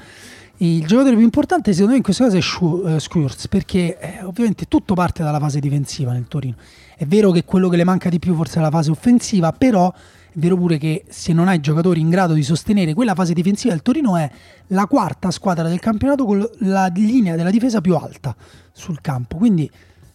[0.63, 4.93] Il giocatore più importante secondo me in questo caso è Skurz perché eh, ovviamente tutto
[4.93, 6.55] parte dalla fase difensiva nel Torino
[6.95, 9.91] è vero che quello che le manca di più forse è la fase offensiva, però
[9.91, 9.95] è
[10.35, 13.81] vero pure che se non hai giocatori in grado di sostenere quella fase difensiva, il
[13.81, 14.31] Torino è
[14.67, 18.33] la quarta squadra del campionato con la linea della difesa più alta
[18.71, 19.35] sul campo.
[19.35, 19.69] Quindi,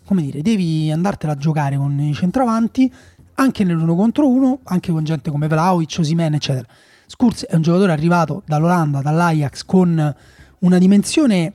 [0.06, 2.90] come dire, devi andartela a giocare con i centravanti
[3.34, 6.66] anche nell'uno contro uno, anche con gente come Vlaovic, Osimen, eccetera.
[7.04, 10.14] Skurz è un giocatore arrivato dall'Olanda, dall'Ajax, con
[10.60, 11.52] una dimensione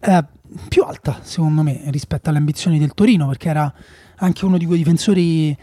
[0.00, 0.24] eh,
[0.68, 3.72] più alta, secondo me, rispetto alle ambizioni del Torino, perché era
[4.16, 5.56] anche uno di quei difensori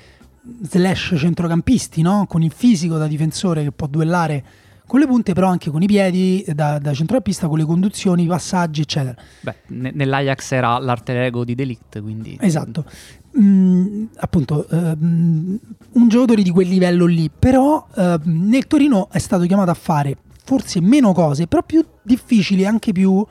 [0.64, 2.26] slash centrocampisti, no?
[2.28, 4.44] con il fisico da difensore che può duellare
[4.92, 8.28] con le punte, però anche con i piedi da, da centrocampista, con le conduzioni, i
[8.28, 9.16] passaggi, eccetera.
[9.40, 12.38] Beh, nell'Ajax era l'arte ego di Delict, quindi...
[12.42, 12.84] Esatto.
[13.40, 15.58] Mm, appunto, um,
[15.94, 20.18] un giocatore di quel livello lì, però uh, nel Torino è stato chiamato a fare
[20.44, 23.26] forse meno cose, però più difficili, anche più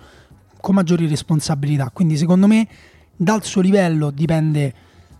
[0.61, 1.91] con maggiori responsabilità.
[1.93, 2.69] Quindi secondo me
[3.17, 4.75] dal suo livello dipende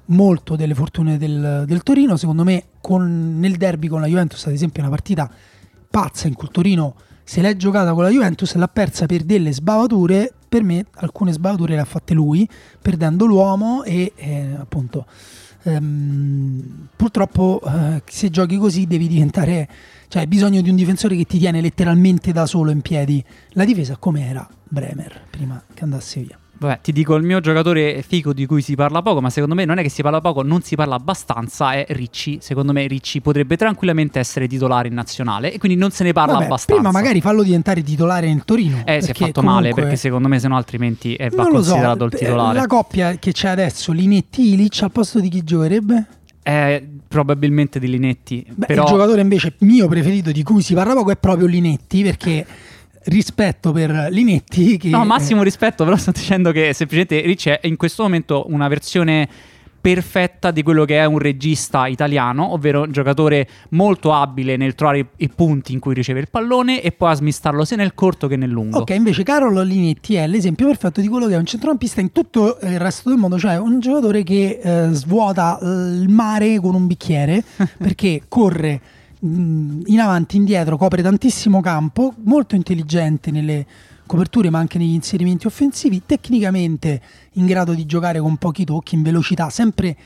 [0.07, 2.17] molto delle fortune del, del Torino.
[2.17, 5.31] Secondo me, con, nel derby con la Juventus, ad esempio, è una partita
[5.91, 9.23] pazza in cui il Torino se l'è giocata con la Juventus e l'ha persa per
[9.23, 10.33] delle sbavature.
[10.49, 12.49] Per me, alcune sbavature le ha fatte lui,
[12.81, 15.07] perdendo l'uomo e eh, appunto.
[15.63, 19.69] Ehm, purtroppo, eh, se giochi così, devi diventare.
[20.09, 23.65] Cioè, hai bisogno di un difensore che ti tiene letteralmente da solo in piedi la
[23.65, 26.39] difesa, come era Bremer prima che andasse via.
[26.61, 29.65] Vabbè, ti dico il mio giocatore figo di cui si parla poco, ma secondo me
[29.65, 32.39] non è che si parla poco, non si parla abbastanza, è Ricci.
[32.43, 36.35] Secondo me Ricci potrebbe tranquillamente essere titolare in nazionale e quindi non se ne parla
[36.35, 36.83] Vabbè, abbastanza.
[36.83, 38.83] Prima magari fallo diventare titolare in Torino.
[38.85, 39.63] Eh, si è fatto comunque...
[39.63, 42.59] male perché secondo me se no altrimenti eh, va considerato so, il titolare.
[42.59, 46.07] La coppia che c'è adesso, Linetti-Ilic, al posto di chi giocherebbe?
[46.43, 48.45] Eh, probabilmente di Linetti.
[48.55, 48.83] Beh, però...
[48.83, 52.47] Il giocatore invece mio preferito di cui si parla poco è proprio Linetti perché
[53.05, 54.77] rispetto per Linetti.
[54.77, 54.89] Che...
[54.89, 59.29] No, massimo rispetto, però sto dicendo che semplicemente Ricci è in questo momento una versione
[59.81, 65.07] perfetta di quello che è un regista italiano, ovvero un giocatore molto abile nel trovare
[65.17, 68.37] i, punti in cui riceve il pallone e poi a smistarlo sia nel corto che
[68.37, 68.81] nel lungo.
[68.81, 72.59] Ok, invece Carolo Linetti è l'esempio perfetto di quello che è un centrocampista in tutto
[72.63, 77.43] il resto del mondo, cioè un giocatore che eh, svuota il mare con un bicchiere
[77.79, 78.81] perché corre
[79.23, 83.67] in avanti, indietro, copre tantissimo campo, molto intelligente nelle
[84.07, 87.01] coperture ma anche negli inserimenti offensivi, tecnicamente
[87.35, 89.97] in grado di giocare con pochi tocchi, in velocità, sempre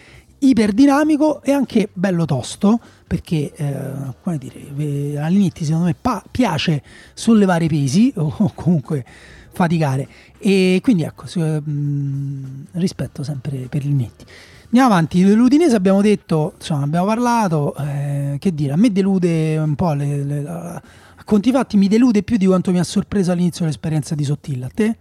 [0.40, 6.82] iperdinamico e anche bello tosto perché eh, come dire, all'inizio secondo me pa- piace
[7.14, 9.04] sollevare pesi o, comunque
[9.52, 10.08] faticare.
[10.38, 14.24] E quindi ecco mh, rispetto sempre per Linetti
[14.64, 19.74] Andiamo avanti, dell'Udinese abbiamo detto, insomma, abbiamo parlato, eh, che dire, a me delude un
[19.74, 20.82] po', le, le, a
[21.24, 24.70] conti fatti mi delude più di quanto mi ha sorpreso all'inizio l'esperienza di Sottilla, a
[24.74, 24.96] te?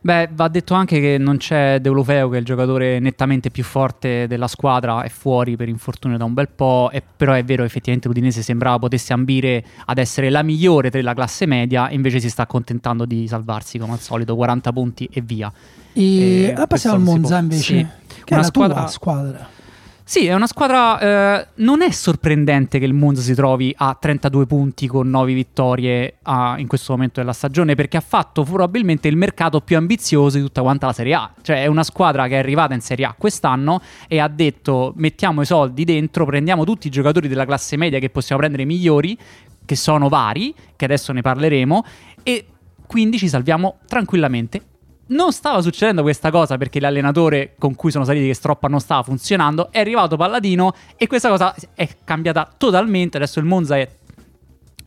[0.00, 4.26] Beh, va detto anche che non c'è Deulofeo, che è il giocatore nettamente più forte
[4.28, 8.06] della squadra, è fuori per infortunio da un bel po', e però è vero effettivamente
[8.06, 13.04] l'Udinese sembrava potesse ambire ad essere la migliore della classe media, invece si sta accontentando
[13.04, 15.52] di salvarsi come al solito, 40 punti e via.
[15.92, 17.86] E, e passiamo al Monza invece, sì.
[18.28, 18.86] Che Una è la squadra...
[18.88, 19.48] squadra.
[20.04, 21.00] Sì, è una squadra.
[21.40, 26.16] Eh, non è sorprendente che il Monza si trovi a 32 punti con 9 vittorie
[26.22, 30.42] a, in questo momento della stagione, perché ha fatto probabilmente il mercato più ambizioso di
[30.42, 31.32] tutta quanta la Serie A.
[31.42, 35.42] Cioè, è una squadra che è arrivata in Serie A quest'anno e ha detto: mettiamo
[35.42, 39.16] i soldi dentro, prendiamo tutti i giocatori della classe media che possiamo prendere migliori,
[39.64, 41.84] che sono vari, che adesso ne parleremo,
[42.22, 42.46] e
[42.86, 44.62] quindi ci salviamo tranquillamente
[45.08, 49.02] non stava succedendo questa cosa perché l'allenatore con cui sono saliti che Stroppa non stava
[49.02, 49.70] funzionando.
[49.70, 53.16] È arrivato Palladino e questa cosa è cambiata totalmente.
[53.16, 53.88] Adesso il Monza è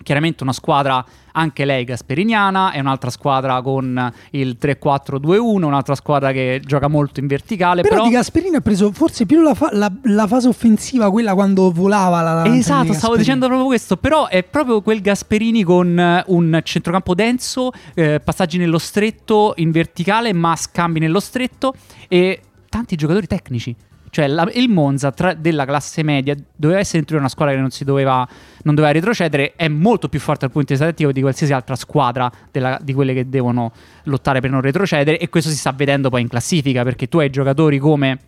[0.04, 6.62] chiaramente una squadra anche lei gasperiniana, è un'altra squadra con il 3-4-2-1, un'altra squadra che
[6.64, 7.82] gioca molto in verticale.
[7.82, 8.08] Però, però...
[8.08, 12.22] di Gasperini ha preso forse più la, fa- la, la, fase offensiva, quella quando volava
[12.22, 17.16] la Esatto, stavo dicendo proprio questo, però è proprio quel Gasperini con eh, un centrocampo
[17.16, 21.74] denso, eh, passaggi nello stretto, in verticale, ma scambi nello stretto
[22.08, 23.76] e tanti giocatori tecnici.
[24.12, 27.72] Cioè la, il Monza tra, della classe media doveva essere dentro una squadra che non
[27.72, 28.28] si doveva,
[28.64, 31.78] non doveva retrocedere, è molto più forte dal punto di vista tattico di qualsiasi altra
[31.78, 33.72] squadra della, di quelle che devono
[34.04, 37.30] lottare per non retrocedere e questo si sta vedendo poi in classifica perché tu hai
[37.30, 38.20] giocatori come,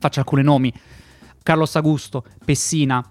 [0.00, 0.72] faccio alcuni nomi,
[1.44, 3.04] Carlos Augusto, Pessina,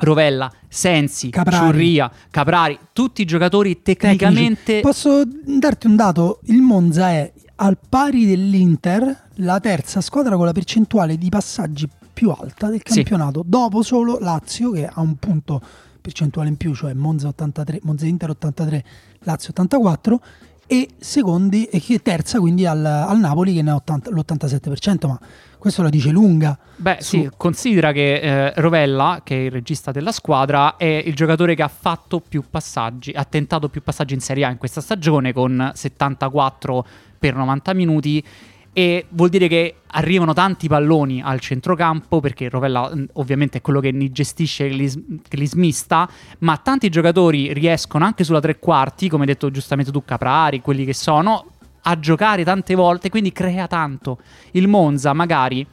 [0.00, 1.64] Rovella, Sensi, Caprari.
[1.64, 4.80] Ciurria, Caprari, tutti giocatori tecnicamente...
[4.80, 4.80] Tecnici.
[4.80, 6.40] Posso darti un dato?
[6.46, 12.30] Il Monza è al pari dell'Inter la terza squadra con la percentuale di passaggi più
[12.30, 13.48] alta del campionato, sì.
[13.48, 15.60] dopo solo Lazio che ha un punto
[16.00, 18.84] percentuale in più, cioè Monza 83, Monza Inter 83,
[19.20, 20.20] Lazio 84
[20.66, 25.20] e secondi e terza quindi al, al Napoli che ne ha 80, l'87%, ma
[25.58, 26.58] questo la dice lunga.
[26.76, 27.18] Beh, su...
[27.18, 31.62] sì, considera che eh, Rovella, che è il regista della squadra, è il giocatore che
[31.62, 35.70] ha fatto più passaggi, ha tentato più passaggi in Serie A in questa stagione con
[35.74, 36.86] 74
[37.18, 38.24] per 90 minuti
[38.72, 43.80] e vuol dire che arrivano tanti palloni al centrocampo perché Rovella mm, ovviamente è quello
[43.80, 46.08] che li gestisce, che li, che li smista,
[46.38, 50.84] ma tanti giocatori riescono anche sulla tre quarti, come hai detto giustamente tu Caprari, quelli
[50.84, 51.46] che sono,
[51.82, 54.18] a giocare tante volte, quindi crea tanto.
[54.52, 55.66] Il Monza magari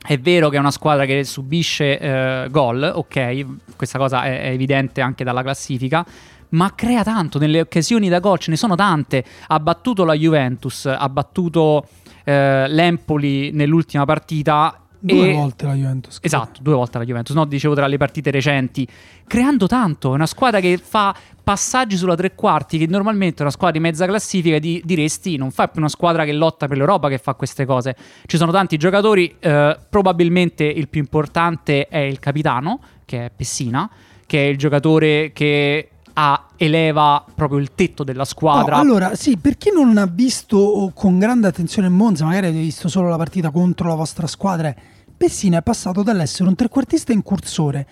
[0.00, 4.50] è vero che è una squadra che subisce eh, gol, ok, questa cosa è, è
[4.50, 6.06] evidente anche dalla classifica,
[6.50, 9.24] ma crea tanto nelle occasioni da gol, ce ne sono tante.
[9.48, 11.86] Ha battuto la Juventus, ha battuto
[12.28, 14.82] eh, l'Empoli nell'ultima partita.
[15.00, 15.32] Due e...
[15.32, 16.18] volte la Juventus.
[16.20, 17.34] Esatto, due volte la Juventus.
[17.34, 18.86] No, dicevo tra le partite recenti.
[19.26, 20.12] Creando tanto.
[20.12, 24.04] È una squadra che fa passaggi sulla tre quarti, che normalmente una squadra di mezza
[24.04, 27.64] classifica di, diresti non fa più una squadra che lotta per l'Europa che fa queste
[27.64, 27.96] cose.
[28.26, 29.34] Ci sono tanti giocatori.
[29.38, 33.88] Eh, probabilmente il più importante è il capitano, che è Pessina,
[34.26, 35.88] che è il giocatore che
[36.20, 38.74] a, eleva proprio il tetto della squadra.
[38.74, 42.88] No, allora, sì, per chi non ha visto con grande attenzione Monza, magari avete visto
[42.88, 44.74] solo la partita contro la vostra squadra,
[45.16, 47.86] Pessina è passato dall'essere un trequartista incursore.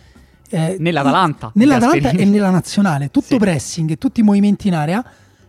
[0.49, 1.53] Eh, nell'Atalanta.
[1.55, 3.37] Nell'Atalanta e nella nazionale, tutto sì.
[3.37, 5.05] pressing e tutti i movimenti in area,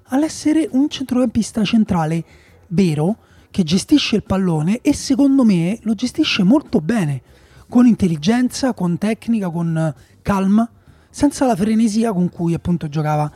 [0.09, 2.23] all'essere un centrocampista centrale
[2.67, 3.17] vero
[3.49, 7.21] che gestisce il pallone e secondo me lo gestisce molto bene,
[7.67, 10.69] con intelligenza, con tecnica, con calma
[11.17, 13.32] senza la frenesia con cui appunto giocava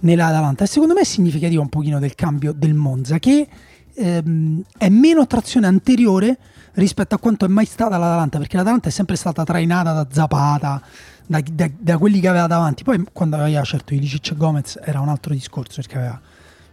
[0.00, 0.62] nell'Atalanta.
[0.62, 3.48] E secondo me è significativo un pochino del cambio del Monza, che
[3.92, 6.38] ehm, è meno attrazione anteriore
[6.74, 10.80] rispetto a quanto è mai stata l'Atalanta, perché l'Atalanta è sempre stata trainata da Zapata,
[11.26, 12.84] da, da, da quelli che aveva davanti.
[12.84, 16.20] Poi quando aveva certo Ilicic e Gomez era un altro discorso, perché aveva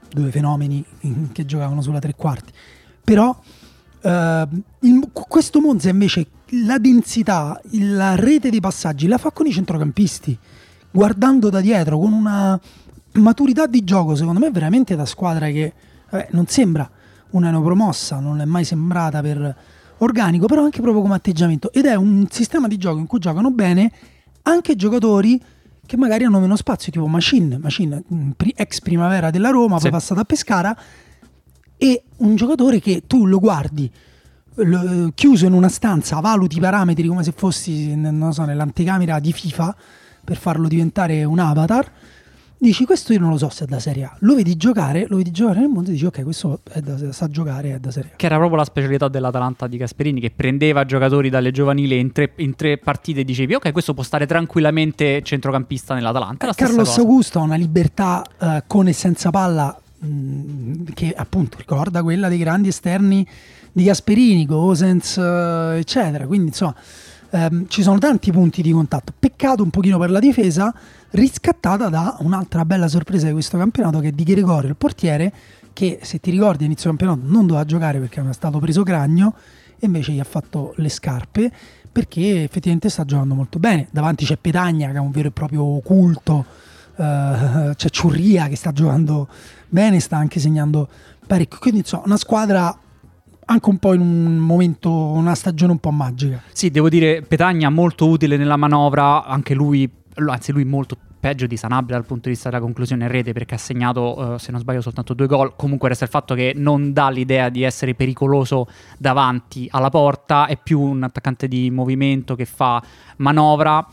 [0.07, 0.85] due fenomeni
[1.31, 2.53] che giocavano sulla tre quarti.
[3.03, 3.35] Però
[4.03, 4.47] eh,
[4.81, 6.27] il, questo Monza invece
[6.65, 10.37] la densità, la rete dei passaggi la fa con i centrocampisti,
[10.91, 12.59] guardando da dietro, con una
[13.13, 15.73] maturità di gioco, secondo me, veramente da squadra che
[16.11, 16.89] eh, non sembra
[17.31, 19.55] una neopromossa, non è mai sembrata per
[19.97, 21.71] organico, però anche proprio come atteggiamento.
[21.71, 23.91] Ed è un sistema di gioco in cui giocano bene
[24.43, 25.41] anche giocatori
[25.85, 28.03] che magari hanno meno spazio, tipo Machine, Machine
[28.55, 29.83] ex primavera della Roma, sì.
[29.83, 30.77] poi passato a Pescara,
[31.83, 33.91] e un giocatore che tu lo guardi
[34.55, 37.89] lo, chiuso in una stanza, valuti i parametri come se fossi
[38.31, 39.75] so, nell'anticamera di FIFA
[40.23, 41.91] per farlo diventare un avatar.
[42.57, 44.15] Dici questo io non lo so se è da Serie A.
[44.19, 47.73] Lo vedi giocare, lo vedi giocare nel mondo e dici ok, questo da, sa giocare,
[47.73, 48.15] è da Serie A.
[48.15, 52.31] Che era proprio la specialità dell'Atalanta di Gasperini che prendeva giocatori dalle giovanili in tre,
[52.37, 56.53] in tre partite e dicevi ok, questo può stare tranquillamente centrocampista nell'Atalanta.
[56.53, 62.27] Carlos Augusto ha una libertà uh, con e senza palla mh, che appunto ricorda quella
[62.27, 63.25] dei grandi esterni
[63.71, 66.25] di Gasperini, Gosens, eh, eccetera.
[66.27, 66.75] Quindi insomma
[67.31, 69.13] ehm, ci sono tanti punti di contatto.
[69.17, 70.73] Peccato un pochino per la difesa,
[71.11, 75.33] riscattata da un'altra bella sorpresa di questo campionato che è di Gregorio, il portiere,
[75.73, 79.33] che se ti ricordi inizio campionato non doveva giocare perché era stato preso cragno
[79.79, 81.51] e invece gli ha fatto le scarpe
[81.91, 83.87] perché effettivamente sta giocando molto bene.
[83.91, 86.45] Davanti c'è Petagna che è un vero e proprio culto,
[86.95, 89.27] uh, c'è Ciurria che sta giocando
[89.67, 90.87] bene, sta anche segnando
[91.25, 91.59] parecchio.
[91.59, 92.77] Quindi insomma una squadra
[93.45, 96.41] anche un po' in un momento, una stagione un po' magica.
[96.51, 101.55] Sì, devo dire Petagna molto utile nella manovra, anche lui, anzi lui molto peggio di
[101.55, 104.59] Sanabria dal punto di vista della conclusione in rete perché ha segnato, uh, se non
[104.59, 105.55] sbaglio, soltanto due gol.
[105.55, 110.57] Comunque resta il fatto che non dà l'idea di essere pericoloso davanti alla porta, è
[110.61, 112.83] più un attaccante di movimento che fa
[113.17, 113.85] manovra.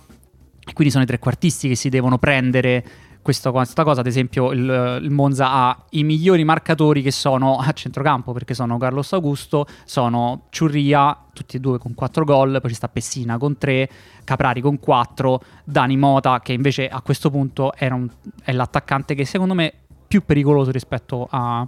[0.66, 2.84] E quindi sono i trequartisti che si devono prendere
[3.22, 4.00] questa, questa cosa.
[4.00, 8.78] Ad esempio, il, il, Monza ha i migliori marcatori che sono a centrocampo perché sono
[8.78, 13.58] Carlos Augusto, sono Ciurria, tutti e due con 4 gol, poi ci sta Pessina con
[13.58, 13.88] 3,
[14.24, 18.08] Caprari con 4, Dani Mota che invece a questo punto un,
[18.42, 19.72] è l'attaccante che secondo me
[20.10, 21.64] più pericoloso rispetto a,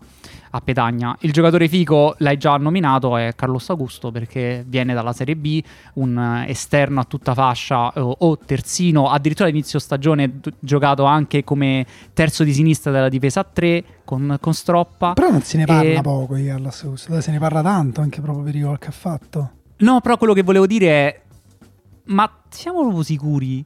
[0.52, 1.16] a, Petagna.
[1.20, 5.62] Il giocatore fico, l'hai già nominato, è Carlos Augusto perché viene dalla Serie B,
[5.94, 11.86] un esterno a tutta fascia o, o terzino, addirittura all'inizio stagione d- giocato anche come
[12.12, 15.12] terzo di sinistra della difesa a 3 con, con Stroppa.
[15.12, 16.02] Però non se ne parla e...
[16.02, 18.92] poco di Carlos Augusto, se ne parla tanto anche proprio per i gol che ha
[18.92, 19.50] fatto.
[19.78, 21.22] No, però quello che volevo dire è,
[22.04, 23.64] ma siamo proprio sicuri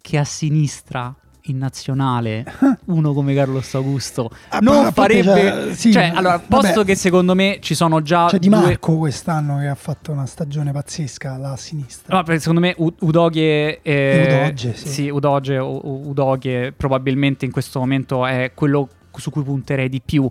[0.00, 1.14] che a sinistra
[1.46, 2.44] in nazionale
[2.86, 7.58] uno come Carlos Augusto ah, non farebbe cioè, sì, cioè allora posto che secondo me
[7.60, 9.00] ci sono già c'è Di Marco due...
[9.00, 12.22] quest'anno che ha fatto una stagione pazzesca alla sinistra.
[12.22, 14.88] No, secondo me U- Udoghe eh, Udoge, sì.
[14.88, 20.28] sì Udoge Udoghe probabilmente in questo momento è quello su cui punterei di più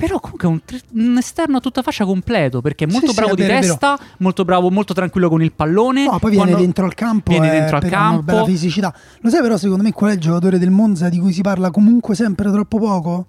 [0.00, 0.60] però comunque è un,
[1.08, 3.98] un, esterno a tutta fascia completo perché è molto sì, bravo sì, di vero, testa,
[4.18, 6.06] molto bravo, molto tranquillo con il pallone.
[6.06, 7.32] No, poi viene dentro al campo.
[7.32, 8.14] Viene dentro al campo.
[8.14, 8.94] Una bella fisicità.
[9.20, 11.70] Lo sai però secondo me qual è il giocatore del Monza di cui si parla
[11.70, 13.26] comunque sempre troppo poco?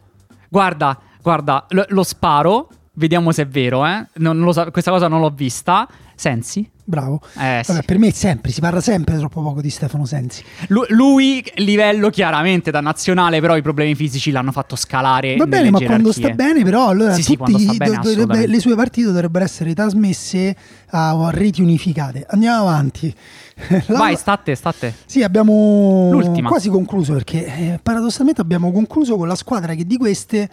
[0.48, 4.08] Guarda, guarda, lo, lo sparo, vediamo se è vero, eh.
[4.16, 5.86] non, non so, questa cosa non l'ho vista.
[6.22, 6.70] Sensi?
[6.84, 7.20] Bravo.
[7.34, 7.84] Eh, Vabbè, sì.
[7.84, 10.44] Per me sempre, si parla sempre troppo poco di Stefano Sensi.
[10.68, 15.36] Lu- lui, livello chiaramente da nazionale, però i problemi fisici l'hanno fatto scalare.
[15.36, 15.88] Va bene, ma gerarchie.
[15.88, 19.44] quando sta bene, però allora sì, tutti, sì, bene, do- dovrebbe, le sue partite dovrebbero
[19.44, 20.56] essere trasmesse
[20.92, 22.24] a reti unificate.
[22.30, 23.12] Andiamo avanti.
[23.88, 23.98] La...
[23.98, 24.94] Vai, state, state.
[25.08, 26.50] Sì, abbiamo L'ultima.
[26.50, 30.48] quasi concluso perché eh, paradossalmente abbiamo concluso con la squadra che di queste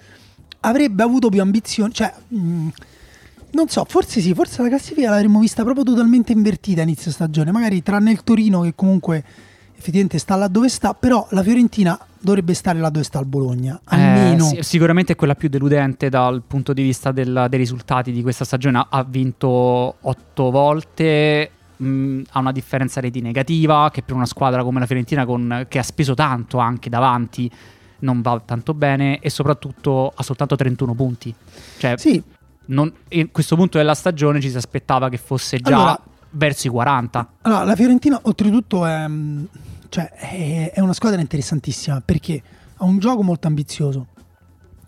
[0.61, 1.92] avrebbe avuto più ambizioni.
[1.92, 2.68] Cioè, mh, mm,
[3.59, 7.51] non so, forse sì, forse la classifica l'avremmo vista proprio totalmente invertita a inizio stagione,
[7.51, 9.25] magari tranne il Torino che comunque
[9.77, 13.81] effettivamente sta là dove sta, però la Fiorentina dovrebbe stare là dove sta il Bologna,
[13.85, 14.53] almeno.
[14.53, 18.44] Eh, sicuramente è quella più deludente dal punto di vista del, dei risultati di questa
[18.44, 19.49] stagione, ha vinto
[20.01, 25.25] otto volte, mh, ha una differenza reti negativa, che per una squadra come la Fiorentina
[25.27, 27.51] con, che ha speso tanto anche davanti
[28.01, 31.35] non va tanto bene e soprattutto ha soltanto 31 punti.
[31.79, 32.23] Cioè, sì,
[32.68, 36.00] non, in questo punto della stagione ci si aspettava che fosse già allora,
[36.31, 37.33] verso i 40.
[37.42, 39.07] Allora, la Fiorentina oltretutto è,
[39.88, 42.42] cioè, è, è, una squadra interessantissima perché
[42.76, 44.09] ha un gioco molto ambizioso,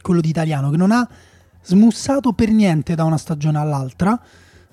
[0.03, 1.09] quello di italiano, che non ha
[1.63, 4.21] smussato per niente da una stagione all'altra,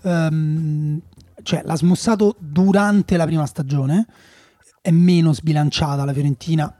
[0.01, 0.99] um,
[1.43, 4.05] cioè l'ha smussato durante la prima stagione,
[4.81, 6.73] è meno sbilanciata la Fiorentina,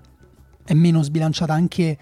[0.63, 1.97] è meno sbilanciata anche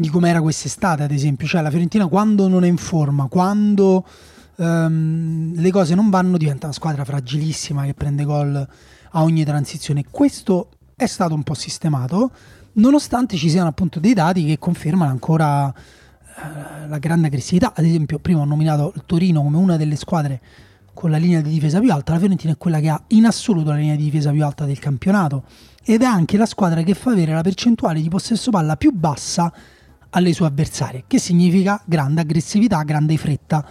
[0.00, 1.48] di com'era quest'estate, ad esempio.
[1.48, 4.06] Cioè, la Fiorentina quando non è in forma, quando
[4.54, 8.68] um, le cose non vanno, diventa una squadra fragilissima che prende gol
[9.10, 10.04] a ogni transizione.
[10.08, 12.30] Questo è stato un po' sistemato,
[12.74, 17.72] nonostante ci siano appunto dei dati che confermano ancora uh, la grande aggressività.
[17.74, 20.40] Ad esempio, prima ho nominato il Torino come una delle squadre
[20.94, 23.70] con la linea di difesa più alta, la Fiorentina è quella che ha in assoluto
[23.70, 25.44] la linea di difesa più alta del campionato
[25.84, 29.52] ed è anche la squadra che fa avere la percentuale di possesso palla più bassa
[30.10, 33.66] alle sue avversarie, che significa grande aggressività, grande fretta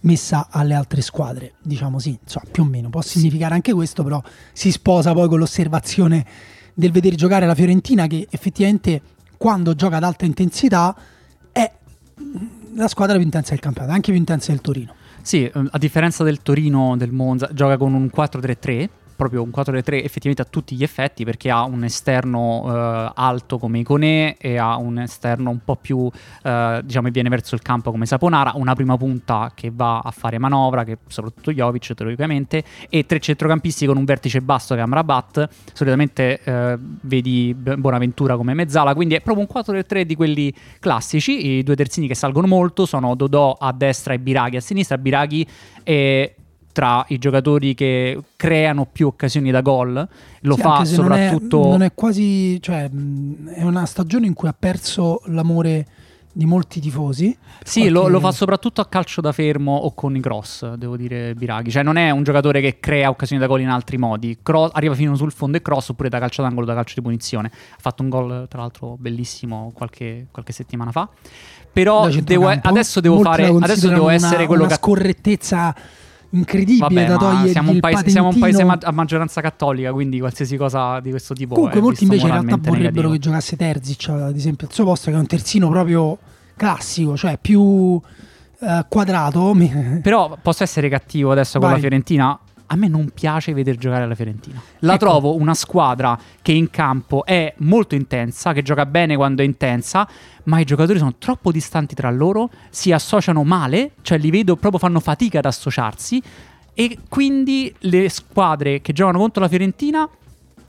[0.00, 4.22] messa alle altre squadre, diciamo sì, insomma, più o meno può significare anche questo, però
[4.52, 6.24] si sposa poi con l'osservazione
[6.74, 9.02] del vedere giocare la Fiorentina che effettivamente
[9.36, 10.94] quando gioca ad alta intensità
[11.50, 11.72] è
[12.74, 14.94] la squadra più intensa del campionato, anche più intensa del Torino.
[15.22, 18.88] Sì, a differenza del Torino, del Monza, gioca con un 4-3-3
[19.18, 23.80] proprio un 4-3 effettivamente a tutti gli effetti perché ha un esterno eh, alto come
[23.80, 26.08] Iconè e ha un esterno un po' più
[26.44, 30.38] eh, diciamo viene verso il campo come Saponara, una prima punta che va a fare
[30.38, 35.48] manovra, che soprattutto Jovic teoricamente, e tre centrocampisti con un vertice basso che è Amrabat,
[35.72, 41.62] solitamente eh, vedi Bonaventura come mezzala, quindi è proprio un 4-3 di quelli classici, i
[41.64, 45.44] due terzini che salgono molto sono Dodò a destra e Biraghi a sinistra, Biraghi
[45.82, 46.34] è
[46.78, 50.08] tra i giocatori che creano più occasioni da gol.
[50.42, 51.58] Lo Sì, fa se non è- soprattutto.
[51.70, 52.62] Non è, quasi.
[52.62, 55.86] Cioè, mh, è una stagione in cui ha perso l'amore
[56.32, 57.36] di molti tifosi.
[57.64, 60.96] Sì, lo, Qualche- lo fa soprattutto a calcio da fermo o con i cross, devo
[60.96, 61.72] dire Biraghi.
[61.72, 64.38] Cioè non è un giocatore che crea occasioni da gol in altri modi.
[64.40, 67.50] Cro- arriva fino sul fondo e cross oppure da calcio d'angolo, da calcio di punizione.
[67.52, 71.08] Ha fatto un gol, tra l'altro, bellissimo qualche, qualche settimana fa.
[71.72, 73.46] Però devo- adesso devo fare...
[73.48, 74.78] Adesso devo essere una, quello una che...
[74.78, 75.74] scorrettezza
[76.30, 79.92] incredibile Vabbè, da ma togliergli siamo un, paese, siamo un paese ma- a maggioranza cattolica,
[79.92, 83.10] quindi qualsiasi cosa di questo tipo Comunque molti invece in realtà vorrebbero negativo.
[83.10, 86.18] che giocasse Terzic, ad esempio, al suo posto, che è un terzino proprio
[86.56, 88.00] classico, cioè più
[88.60, 89.56] eh, quadrato.
[90.02, 91.76] Però posso essere cattivo adesso con Vai.
[91.76, 92.38] la Fiorentina?
[92.70, 94.60] A me non piace vedere giocare la Fiorentina.
[94.80, 95.06] La Ecco.
[95.06, 100.06] trovo una squadra che in campo è molto intensa, che gioca bene quando è intensa,
[100.44, 104.80] ma i giocatori sono troppo distanti tra loro, si associano male, cioè li vedo proprio
[104.80, 106.22] fanno fatica ad associarsi
[106.74, 110.08] e quindi le squadre che giocano contro la Fiorentina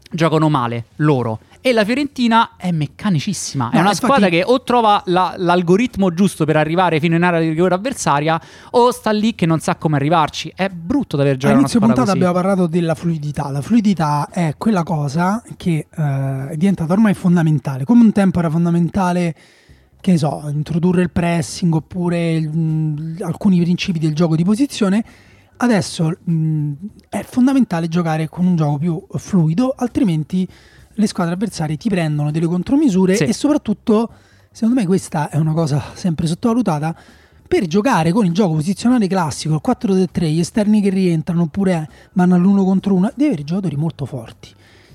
[0.10, 1.40] giocano male loro.
[1.62, 3.66] E la Fiorentina è meccanicissima.
[3.70, 7.24] è No, una infatti- squadra che o trova la- l'algoritmo giusto per arrivare fino in
[7.24, 8.40] area di rigore avversaria,
[8.72, 10.54] o sta lì che non sa come arrivarci.
[10.56, 12.16] È brutto da aver giocato All'inizio puntata così.
[12.16, 13.50] abbiamo parlato della fluidità.
[13.50, 17.84] La fluidità è quella cosa che eh, è diventata ormai fondamentale.
[17.84, 19.36] Come un tempo era fondamentale,
[20.00, 25.04] che so, introdurre il pressing oppure mh, alcuni principi del gioco di posizione.
[25.58, 26.72] Adesso mh,
[27.10, 30.48] è fondamentale giocare con un gioco più fluido, altrimenti
[31.00, 33.24] le squadre avversarie ti prendono delle contromisure Sì.
[33.24, 34.10] e soprattutto,
[34.52, 36.96] secondo me, questa è una cosa sempre sottovalutata.
[37.48, 42.36] Per giocare con il gioco posizionale classico, il 4-3, gli esterni che rientrano oppure vanno
[42.36, 44.50] all'uno contro uno, devi avere giocatori molto forti.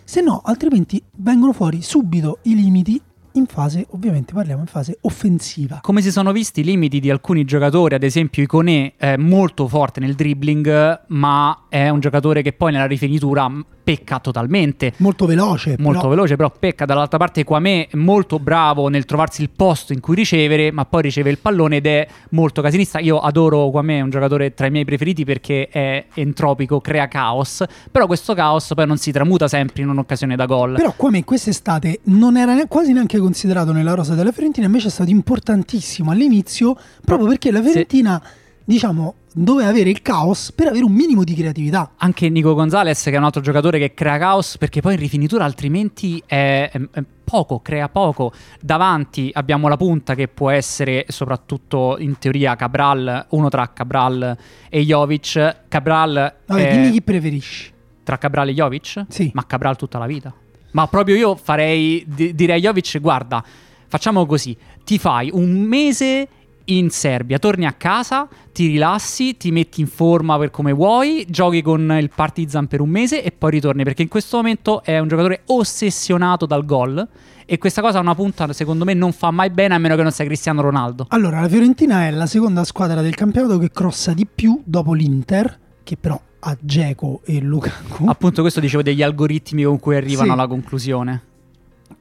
[0.05, 3.01] Se no, altrimenti vengono fuori subito i limiti
[3.37, 5.81] in fase, ovviamente parliamo in fase offensiva.
[5.83, 9.99] Come si sono visti i limiti di alcuni giocatori, ad esempio Iconè è molto forte
[9.99, 13.51] nel dribbling, ma è un giocatore che poi nella rifinitura
[13.85, 14.95] pecca totalmente.
[14.97, 16.87] Molto veloce, molto però- veloce, però pecca.
[16.87, 21.03] Dall'altra parte, Quamè è molto bravo nel trovarsi il posto in cui ricevere, ma poi
[21.03, 22.99] riceve il pallone ed è molto casinista.
[22.99, 27.63] Io adoro Quamè, è un giocatore tra i miei preferiti perché è entropico, crea caos.
[27.91, 30.75] Però questo caos poi non si tramuta sempre in un'occasione da gol.
[30.75, 34.89] Però qua me quest'estate non era ne- quasi neanche considerato nella rosa della Fiorentina, invece
[34.89, 38.23] è stato importantissimo all'inizio, proprio perché la Fiorentina,
[38.65, 41.93] diciamo, doveva avere il caos per avere un minimo di creatività.
[41.97, 45.45] Anche Nico Gonzalez, che è un altro giocatore che crea caos, perché poi in rifinitura
[45.45, 48.33] altrimenti è, è- è poco, crea poco.
[48.61, 54.37] Davanti abbiamo la punta che può essere soprattutto in teoria Cabral, uno tra Cabral
[54.69, 55.57] e Jovic.
[55.69, 57.73] Cabral Vabbè, è- dimmi chi preferisci.
[58.03, 59.05] tra Cabral e Jovic?
[59.09, 59.31] Sì.
[59.35, 60.33] Ma Cabral tutta la vita.
[60.73, 63.43] Ma proprio io farei, di- direi a Jovic, guarda,
[63.89, 66.29] facciamo così, ti fai un mese
[66.67, 71.61] in Serbia, torni a casa, ti rilassi, ti metti in forma per come vuoi, giochi
[71.63, 75.09] con il Partizan per un mese e poi ritorni, perché in questo momento è un
[75.09, 77.07] giocatore ossessionato dal gol
[77.47, 80.03] e questa cosa a una punta secondo me non fa mai bene a meno che
[80.03, 81.07] non sia Cristiano Ronaldo.
[81.11, 85.59] Allora, la Fiorentina è la seconda squadra del campionato che crossa di più dopo l'Inter,
[85.83, 88.07] che però ha Geco e Lukaku.
[88.07, 90.33] Appunto questo dicevo degli algoritmi con cui arrivano Sì.
[90.33, 91.23] alla conclusione.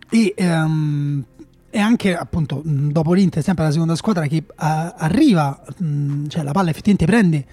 [0.09, 1.24] E, ehm,
[1.76, 6.51] e anche appunto dopo l'Inter, sempre la seconda squadra che eh, arriva, mh, cioè la
[6.51, 7.45] palla effettivamente prende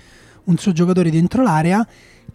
[0.44, 1.86] un suo giocatore dentro l'area.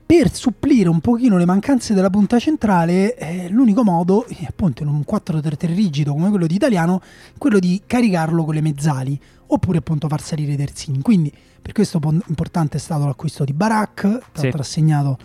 [0.08, 4.90] Per supplire un pochino le mancanze della punta centrale, eh, l'unico modo, eh, appunto in
[4.90, 7.02] un 4-3-3 rigido come quello di Italiano,
[7.38, 11.02] quello di caricarlo con le mezzali, oppure appunto far salire i terzini.
[11.02, 11.32] Quindi
[11.62, 14.42] per questo importante è stato l'acquisto di Barak, tra Sì.
[14.44, 15.18] l'altro assegnato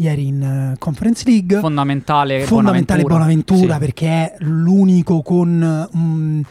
[0.00, 3.58] ieri in eh, Conference League Fondamentale fondamentale Bonaventura.
[3.58, 3.78] Bonaventura Sì.
[3.80, 6.42] perché è l'unico con un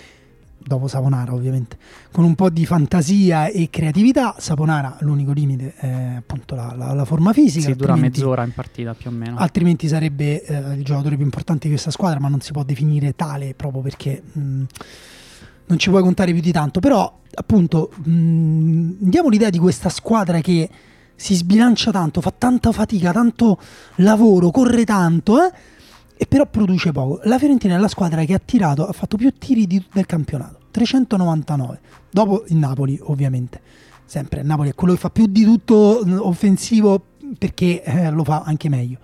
[0.60, 1.78] dopo Saponara ovviamente
[2.12, 7.06] con un po' di fantasia e creatività Saponara l'unico limite è appunto la, la- la
[7.06, 9.38] forma fisica Sì, dura mezz'ora in partita più o meno.
[9.38, 13.16] altrimenti sarebbe eh, il giocatore più importante di questa squadra ma non si può definire
[13.16, 14.64] tale proprio perché mh,
[15.68, 20.42] non ci puoi contare più di tanto però appunto mh, diamo l'idea di questa squadra
[20.42, 20.70] che
[21.18, 23.60] si sbilancia tanto, fa tanta fatica, tanto
[23.96, 25.52] lavoro, corre tanto, eh?
[26.16, 27.20] e però produce poco.
[27.24, 30.60] La Fiorentina è la squadra che ha tirato, ha fatto più tiri di- del campionato,
[30.72, 33.60] 399, dopo il Napoli ovviamente.
[34.06, 37.04] Sempre il Napoli è quello che fa più di tutto offensivo
[37.38, 39.00] perché eh, lo fa anche meglio.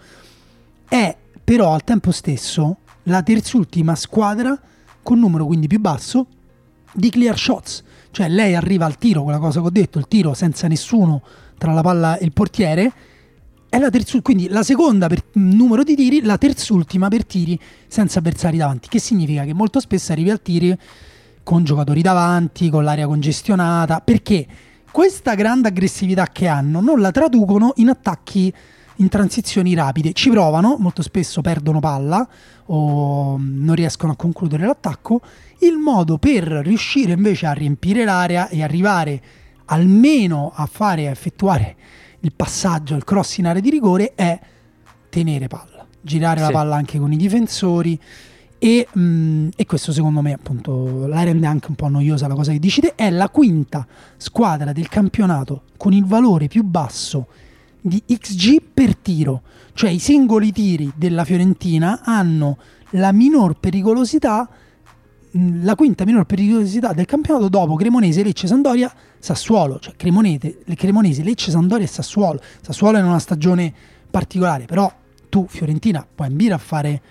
[0.88, 4.58] è però al tempo stesso la terzultima squadra
[5.02, 6.28] con numero quindi più basso
[6.94, 7.84] di clear shots.
[8.12, 11.22] Cioè lei arriva al tiro, quella cosa che ho detto, il tiro senza nessuno
[11.58, 12.92] tra la palla e il portiere.
[13.70, 18.20] È la terzultima, quindi la seconda per numero di tiri, la terzultima per tiri senza
[18.20, 18.88] avversari davanti.
[18.88, 20.76] Che significa che molto spesso arrivi al tiro
[21.42, 24.46] con giocatori davanti, con l'aria congestionata, perché
[24.92, 28.54] questa grande aggressività che hanno non la traducono in attacchi
[28.98, 30.14] in transizioni rapide.
[30.14, 32.28] Ci provano, molto spesso perdono palla
[32.68, 35.22] o non riescono a concludere l'attacco.
[35.60, 39.22] Il modo per riuscire invece a riempire l'area e arrivare
[39.66, 41.76] almeno a fare, a effettuare
[42.22, 44.40] il passaggio, il cross in area di rigore è
[45.10, 46.46] tenere palla, girare sì.
[46.46, 48.00] la palla anche con i difensori.
[48.58, 52.34] E, mh, mm, e, questo secondo me appunto la rende anche un po' noiosa la
[52.34, 53.86] cosa che dici te è la quinta
[54.16, 57.28] squadra del campionato con il valore più basso
[57.82, 59.42] di XG per tiro,
[59.74, 62.58] cioè i singoli tiri della Fiorentina hanno
[62.92, 64.48] la minor pericolosità,
[65.34, 71.52] la quinta minor pericolosità del campionato dopo Cremonese, Lecce, Sandoria, Sassuolo, cioè Cremonese, Cremonese, Lecce,
[71.52, 72.40] Sandoria e Sassuolo.
[72.62, 73.74] Sassuolo è in una stagione
[74.10, 74.92] particolare, però
[75.30, 77.02] tu Fiorentina puoi ambire a fare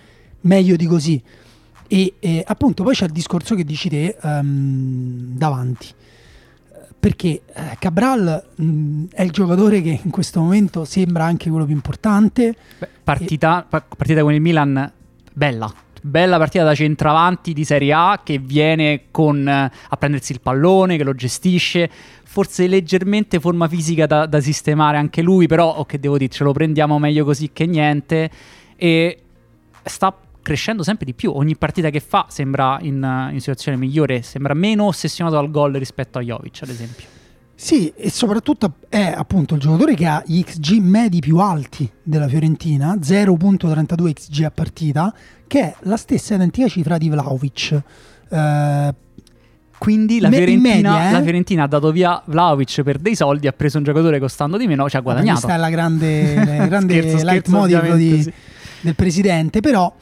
[0.43, 1.23] meglio di così.
[1.89, 5.89] E eh, appunto poi c'è il discorso che dici te um, davanti
[7.03, 11.65] perché eh, Cabral mh, mm, è il giocatore che in questo momento sembra anche quello
[11.65, 12.55] più importante.
[12.79, 13.83] Beh, partita, e...
[13.97, 14.93] partita con il Milan
[15.33, 20.41] bella, bella partita da centravanti di Serie A che viene con, eh, a prendersi il
[20.41, 21.89] pallone, che lo gestisce,
[22.25, 26.45] forse leggermente forma fisica da, da sistemare anche lui, però oh, che devo dire, ce
[26.45, 28.31] lo prendiamo meglio così che niente
[28.77, 29.23] e
[29.85, 31.33] sta crescendo sempre di più.
[31.33, 36.19] Ogni partita che fa sembra in, in situazione migliore, sembra meno ossessionato dal gol rispetto
[36.19, 37.22] a Jovic, ad esempio.
[37.55, 42.27] Sì, e soprattutto è appunto il giocatore che ha gli XG medi più alti della
[42.27, 45.15] Fiorentina, 0.32 XG a partita,
[45.47, 47.81] che è la stessa identica cifra di Vlaovic.
[48.29, 48.95] Eh,
[49.79, 51.13] quindi la, Me- Fiorentina, media, eh?
[51.13, 54.67] la, Fiorentina, ha dato via Vlaovic per dei soldi, ha preso un giocatore costando di
[54.67, 55.41] meno, ci ha guadagnato.
[55.41, 56.35] Questa è la grande,
[56.69, 58.33] grande scherzo, di, sì.
[58.81, 59.93] del presidente, però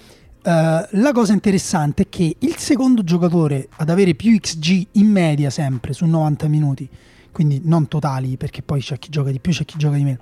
[0.43, 5.51] Uh, la cosa interessante è che il secondo giocatore ad avere più XG in media
[5.51, 6.89] sempre su 90 minuti,
[7.33, 10.18] quindi non totali perché poi c'è chi gioca di più, c'è chi gioca di meno,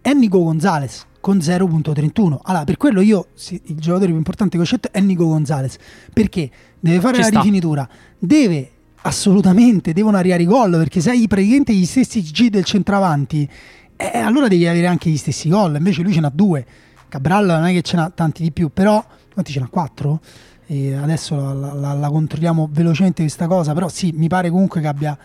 [0.00, 2.38] è Nico Gonzalez con 0.31.
[2.42, 5.76] Allora, per quello io sì, il giocatore più importante che ho scelto è Nico Gonzalez
[6.12, 7.38] perché deve fare Ci la sta.
[7.40, 7.88] rifinitura,
[8.18, 8.70] deve
[9.02, 13.48] assolutamente, devono arrivare i gol perché se hai praticamente gli stessi XG del centravanti,
[13.96, 15.76] eh, allora devi avere anche gli stessi gol.
[15.76, 16.64] Invece lui ce n'ha due.
[17.08, 19.68] Cabral non è che ce n'ha tanti di più, però quanti ce n'ha?
[19.68, 20.20] 4?
[20.66, 24.86] E adesso la, la, la, controlliamo velocemente questa cosa, però sì, mi pare comunque che
[24.88, 25.16] abbia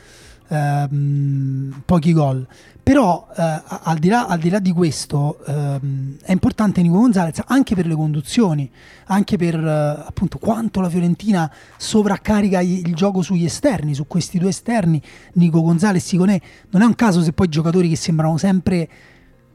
[0.52, 2.46] ehm, pochi gol.
[2.84, 7.42] Però eh, al, di là, al, di là, di questo ehm, è importante Nico Gonzalez
[7.46, 8.70] anche per le conduzioni,
[9.06, 14.50] anche per eh, appunto quanto la Fiorentina sovraccarica il gioco sugli esterni, su questi due
[14.50, 15.02] esterni,
[15.34, 16.42] Nico Gonzalez, Siconè.
[16.72, 18.90] Non è un caso se poi giocatori che sembrano sempre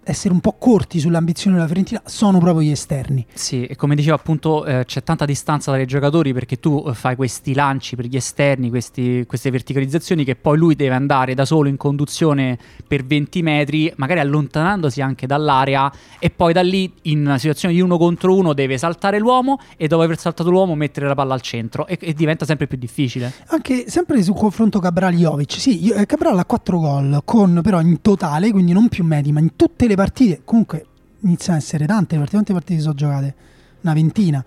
[0.07, 3.27] essere un po' corti sulle ambizioni della Fiorentina sono proprio gli esterni.
[3.35, 7.17] Sì, e come dicevo appunto eh, c'è tanta distanza dai giocatori perché tu eh, fai
[7.17, 11.69] questi lanci per gli esterni, questi, queste verticalizzazioni che poi lui deve andare da solo
[11.69, 17.75] in conduzione per 20 metri, magari allontanandosi anche dall'area e poi da lì in situazione
[17.75, 21.35] di uno contro uno deve saltare l'uomo e dopo aver saltato l'uomo mettere la palla
[21.35, 23.33] al centro e, e diventa sempre più difficile.
[23.49, 28.53] Anche sempre sul confronto Cabral-Jovic, sì, eh, Cabral ha 4 gol con però in totale,
[28.53, 30.87] quindi non più medi, ma in tutte le partite, comunque
[31.21, 33.35] iniziano ad essere tante le partite, quante partite sono giocate?
[33.81, 34.45] Una ventina.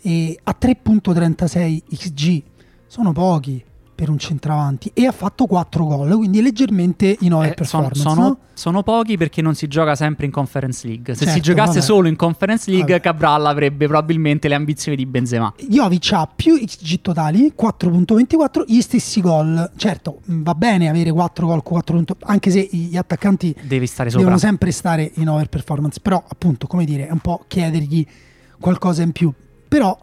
[0.00, 2.42] E a 3.36 XG
[2.86, 3.64] sono pochi
[3.98, 7.98] per un centravanti e ha fatto 4 gol, quindi leggermente in over eh, performance.
[7.98, 8.38] Sono, no?
[8.52, 11.14] sono, pochi perché non si gioca sempre in Conference League.
[11.14, 11.80] Se certo, si giocasse vabbè.
[11.80, 13.00] solo in Conference League, vabbè.
[13.00, 15.52] Cabral avrebbe probabilmente le ambizioni di Benzema.
[15.66, 19.68] Jovic ha più XG totali, 4.24, gli stessi gol.
[19.74, 25.28] Certo, va bene avere 4 gol, 4 anche se gli attaccanti devono sempre stare in
[25.28, 28.06] over performance, però appunto, come dire, è un po' chiedergli
[28.60, 29.32] qualcosa in più.
[29.66, 29.98] Però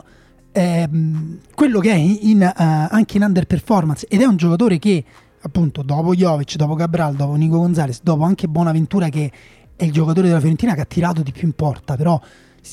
[0.56, 5.04] ehm, quello che è in, uh, anche in underperformance ed è un giocatore che
[5.42, 9.32] appunto dopo Jovic, dopo Cabral, dopo Nico Gonzalez, dopo anche Bonaventura che
[9.76, 12.20] è il giocatore della Fiorentina che ha tirato di più in porta, però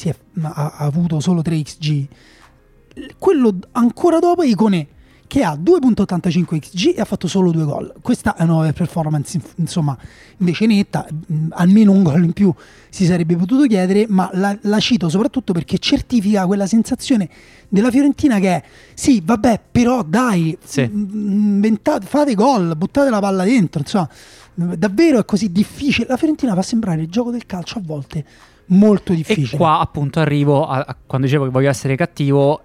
[0.05, 2.07] è, ha, ha, avuto solo 3 XG.
[3.18, 4.87] Quello ancora dopo è Iconè
[5.33, 7.95] che ha 2.85 XG e ha fatto solo due gol.
[8.03, 9.97] Questa è una performance, insomma,
[10.37, 12.53] invece netta, mm, almeno un gol in più
[12.91, 17.30] si sarebbe potuto chiedere, ma la, la cito soprattutto perché certifica quella sensazione
[17.70, 18.62] della Fiorentina che è
[18.93, 20.83] sì, vabbè, però dai, sì.
[20.83, 24.11] inventate, fate gol, buttate la palla dentro, insomma,
[24.53, 26.09] davvero è così difficile.
[26.09, 28.22] La Fiorentina fa sembrare il gioco del calcio a volte
[28.66, 29.55] molto difficile.
[29.55, 32.64] E qua appunto arrivo a, a quando dicevo che voglio essere cattivo,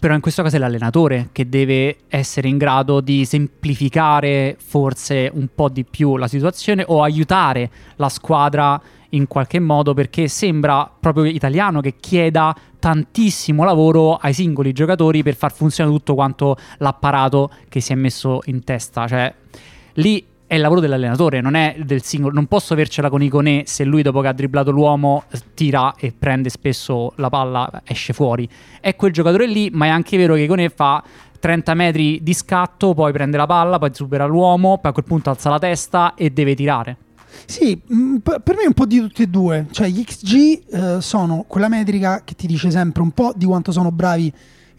[0.00, 5.48] però in questo caso è l'allenatore che deve essere in grado di semplificare forse un
[5.54, 8.80] po' di più la situazione o aiutare la squadra
[9.10, 15.34] in qualche modo perché sembra proprio italiano che chieda tantissimo lavoro ai singoli giocatori per
[15.34, 19.06] far funzionare tutto quanto l'apparato che si è messo in testa.
[19.06, 19.34] Cioè,
[19.94, 22.34] lì è il lavoro dell'allenatore, non è del singolo.
[22.34, 25.22] Non posso avercela con Iconè se lui dopo che ha dribblato l'uomo
[25.54, 28.48] tira e prende spesso la palla, esce fuori.
[28.80, 31.04] È quel giocatore lì, ma è anche vero che Iconè fa
[31.38, 35.30] 30 metri di scatto, poi prende la palla, poi supera l'uomo, poi a quel punto
[35.30, 36.96] alza la testa e deve tirare.
[37.44, 39.68] Sì, mm, per me è un po' di tutti e due.
[39.70, 43.70] Cioè, gli XG eh, sono quella metrica che ti dice sempre un po' di quanto
[43.70, 44.24] sono bravi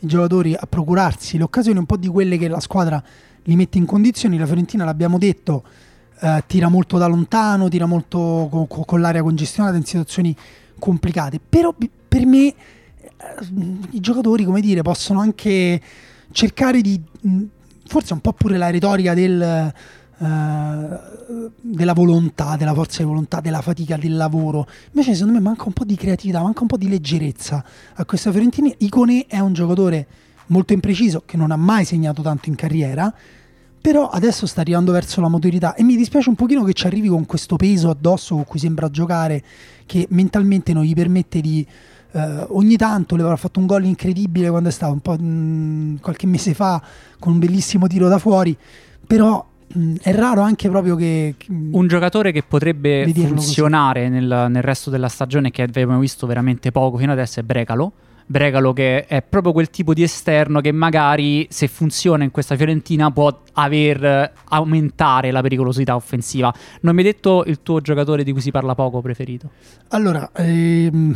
[0.02, 3.02] i giocatori a procurarsi le occasioni, un po' di quelle che la squadra
[3.44, 4.38] li mette in condizioni.
[4.38, 5.64] La Fiorentina, l'abbiamo detto,
[6.20, 10.36] eh, tira molto da lontano, tira molto con, con, l'area congestionata in situazioni
[10.80, 11.40] complicate.
[11.48, 11.74] Però
[12.08, 12.56] per me eh,
[13.92, 15.82] i giocatori, come dire, possono anche
[16.32, 17.02] cercare di...
[17.28, 17.44] Mm,
[17.86, 19.74] forse un po' pure la retorica del
[20.22, 21.00] eh,
[21.62, 24.68] della volontà, della forza di volontà, della fatica del lavoro.
[24.92, 27.64] Invece, secondo me, manca un po' di creatività, manca un po' di leggerezza
[27.96, 28.70] a questa Fiorentina.
[28.78, 30.08] Icone è un giocatore
[30.52, 33.14] molto impreciso che non ha mai segnato tanto in carriera.
[33.82, 37.08] Però adesso sta arrivando verso la maturità e mi dispiace un pochino che ci arrivi
[37.08, 39.44] con questo peso addosso con cui sembra giocare,
[39.88, 41.66] che mentalmente non gli permette di,
[42.12, 45.24] Uh, ogni tanto le avrà fatto un gol incredibile quando è stato un po' mh,
[45.24, 46.84] mm, qualche mese fa
[47.18, 48.54] con un bellissimo tiro da fuori
[49.08, 49.48] però
[49.78, 51.36] Mm, è raro anche proprio che...
[51.52, 56.72] Mm, un giocatore che potrebbe funzionare nel, nel, resto della stagione che abbiamo visto veramente
[56.72, 57.92] poco fino adesso è Bregalo.
[58.26, 63.12] Bregalo che è proprio quel tipo di esterno che magari se funziona in questa Fiorentina
[63.12, 66.54] può aver aumentare la pericolosità offensiva.
[66.82, 69.50] Non mi hai detto il tuo giocatore di cui si parla poco preferito?
[69.90, 71.16] Allora, ehm,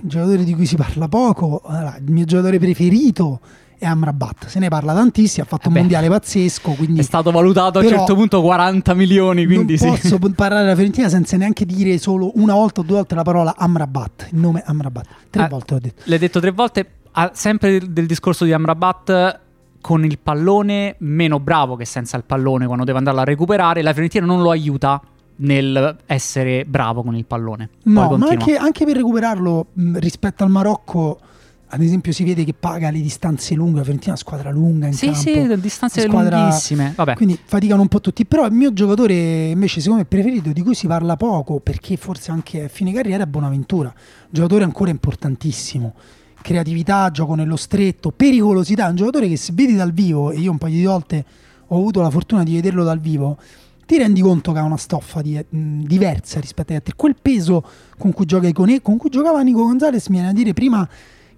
[0.00, 3.40] giocatore di cui si parla poco, allora, il mio giocatore preferito
[3.82, 4.46] è Amrabat.
[4.46, 6.70] Se ne parla tantissimo, ha fatto eh un mondiale pazzesco.
[6.72, 7.00] Quindi...
[7.00, 9.44] È stato valutato a un certo punto 40 milioni.
[9.44, 10.08] Quindi non sì.
[10.08, 13.54] posso parlare della Fiorentina senza neanche dire solo una volta o due volte la parola
[13.56, 14.28] Amrabat.
[14.30, 15.06] Il nome Amrabat.
[15.30, 16.02] Tre ah, volte ho detto.
[16.04, 16.86] L'hai detto tre volte.
[17.12, 19.40] Ah, sempre del, del discorso di Amrabat
[19.80, 23.82] con il pallone meno bravo che senza il pallone quando deve andarlo a recuperare.
[23.82, 25.02] La Fiorentina non lo aiuta
[25.36, 27.70] nel essere bravo con il pallone.
[27.84, 31.18] No, ma anche, anche, per recuperarlo rispetto al Marocco
[31.74, 34.88] ad esempio si vede che paga le distanze lunghe, la Fiorentina è una squadra lunga
[34.88, 35.20] in sì, campo.
[35.20, 36.40] Sì, sì, distanze squadra...
[36.40, 36.92] lunghissime.
[36.94, 37.14] Vabbè.
[37.14, 38.26] Quindi faticano un po' tutti.
[38.26, 42.30] Però il mio giocatore invece secondo me preferito, di cui si parla poco, perché forse
[42.30, 43.90] anche a fine carriera, è Bonaventura.
[44.28, 45.94] Giocatore ancora importantissimo.
[46.42, 48.88] Creatività, gioco nello stretto, pericolosità.
[48.88, 51.24] Un giocatore che se vedi dal vivo, e io un paio di volte
[51.68, 53.38] ho avuto la fortuna di vederlo dal vivo,
[53.86, 56.92] ti rendi conto che ha una stoffa di, mh, diversa rispetto a te.
[56.94, 57.64] Quel peso
[57.96, 60.86] con cui gioca Iconè, con cui giocava Nico Gonzalez, mi viene a dire prima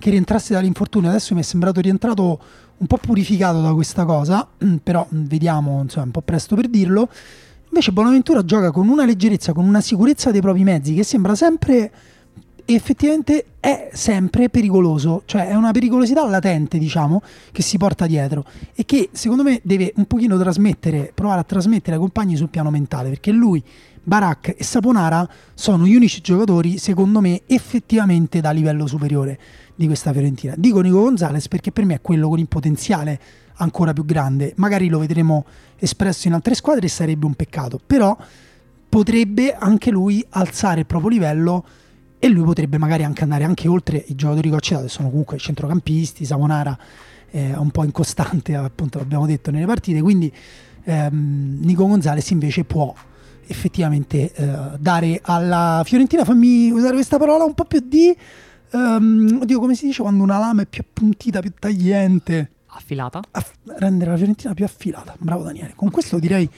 [0.05, 1.09] che rientrasse dall'infortunio.
[1.09, 2.39] Adesso mi è sembrato rientrato
[2.77, 4.47] un po' purificato da questa cosa,
[4.83, 7.09] però vediamo, insomma, è un po' presto per dirlo.
[7.71, 11.91] Invece Bonaventura gioca con una leggerezza, con una sicurezza dei propri mezzi che sembra sempre
[12.67, 18.45] effettivamente è sempre pericoloso, cioè è una pericolosità latente, diciamo, che si porta dietro
[18.75, 22.71] e che secondo me deve un pochino trasmettere, provare a trasmettere ai compagni sul piano
[22.71, 23.63] mentale, perché lui,
[24.03, 29.39] Barak e Saponara sono gli unici giocatori, secondo me, effettivamente da livello superiore
[29.75, 30.55] di questa Fiorentina.
[30.57, 33.21] Dico Nico Gonzalez perché per me è quello con il potenziale
[33.55, 34.53] ancora più grande.
[34.57, 35.45] Magari lo vedremo
[35.79, 38.17] espresso in altre squadre e sarebbe un peccato, però
[38.89, 41.65] potrebbe anche lui alzare il proprio livello
[42.19, 45.09] e lui potrebbe magari anche andare anche oltre i giocatori che ho citato, che sono
[45.11, 46.79] comunque centrocampisti, Savonara
[47.29, 50.33] è un po' incostante, appunto l'abbiamo detto nelle partite, quindi
[50.85, 52.95] ehm, Nico Gonzalez invece può
[53.47, 58.17] effettivamente eh, dare alla Fiorentina, fammi usare questa parola, un po' più di
[58.75, 62.51] Um, oddio, come si dice quando una lama è più appuntita, più tagliente?
[62.67, 63.21] Affilata?
[63.31, 65.15] Aff- rendere la Fiorentina più affilata.
[65.17, 65.75] Bravo Daniele.
[65.77, 66.51] Con questo direi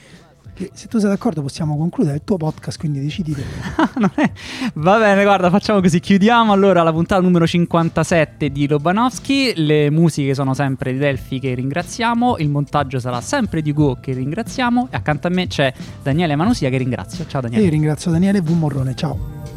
[0.55, 3.43] che se tu sei d'accordo possiamo concludere il tuo podcast, quindi decidi te.
[4.73, 6.01] Va bene, guarda, facciamo così.
[6.01, 9.53] Chiudiamo allora la puntata numero 57 di Lobanowski.
[9.57, 12.39] Le musiche sono sempre di Delphi che ringraziamo.
[12.39, 14.89] Il montaggio sarà sempre di Go che ringraziamo.
[14.91, 15.71] E accanto a me c'è
[16.03, 17.27] Daniele Manusia che ringrazio.
[17.27, 17.63] Ciao Daniele.
[17.63, 18.49] io ringrazio Daniele V.
[18.53, 18.95] Morrone.
[18.95, 19.56] Ciao.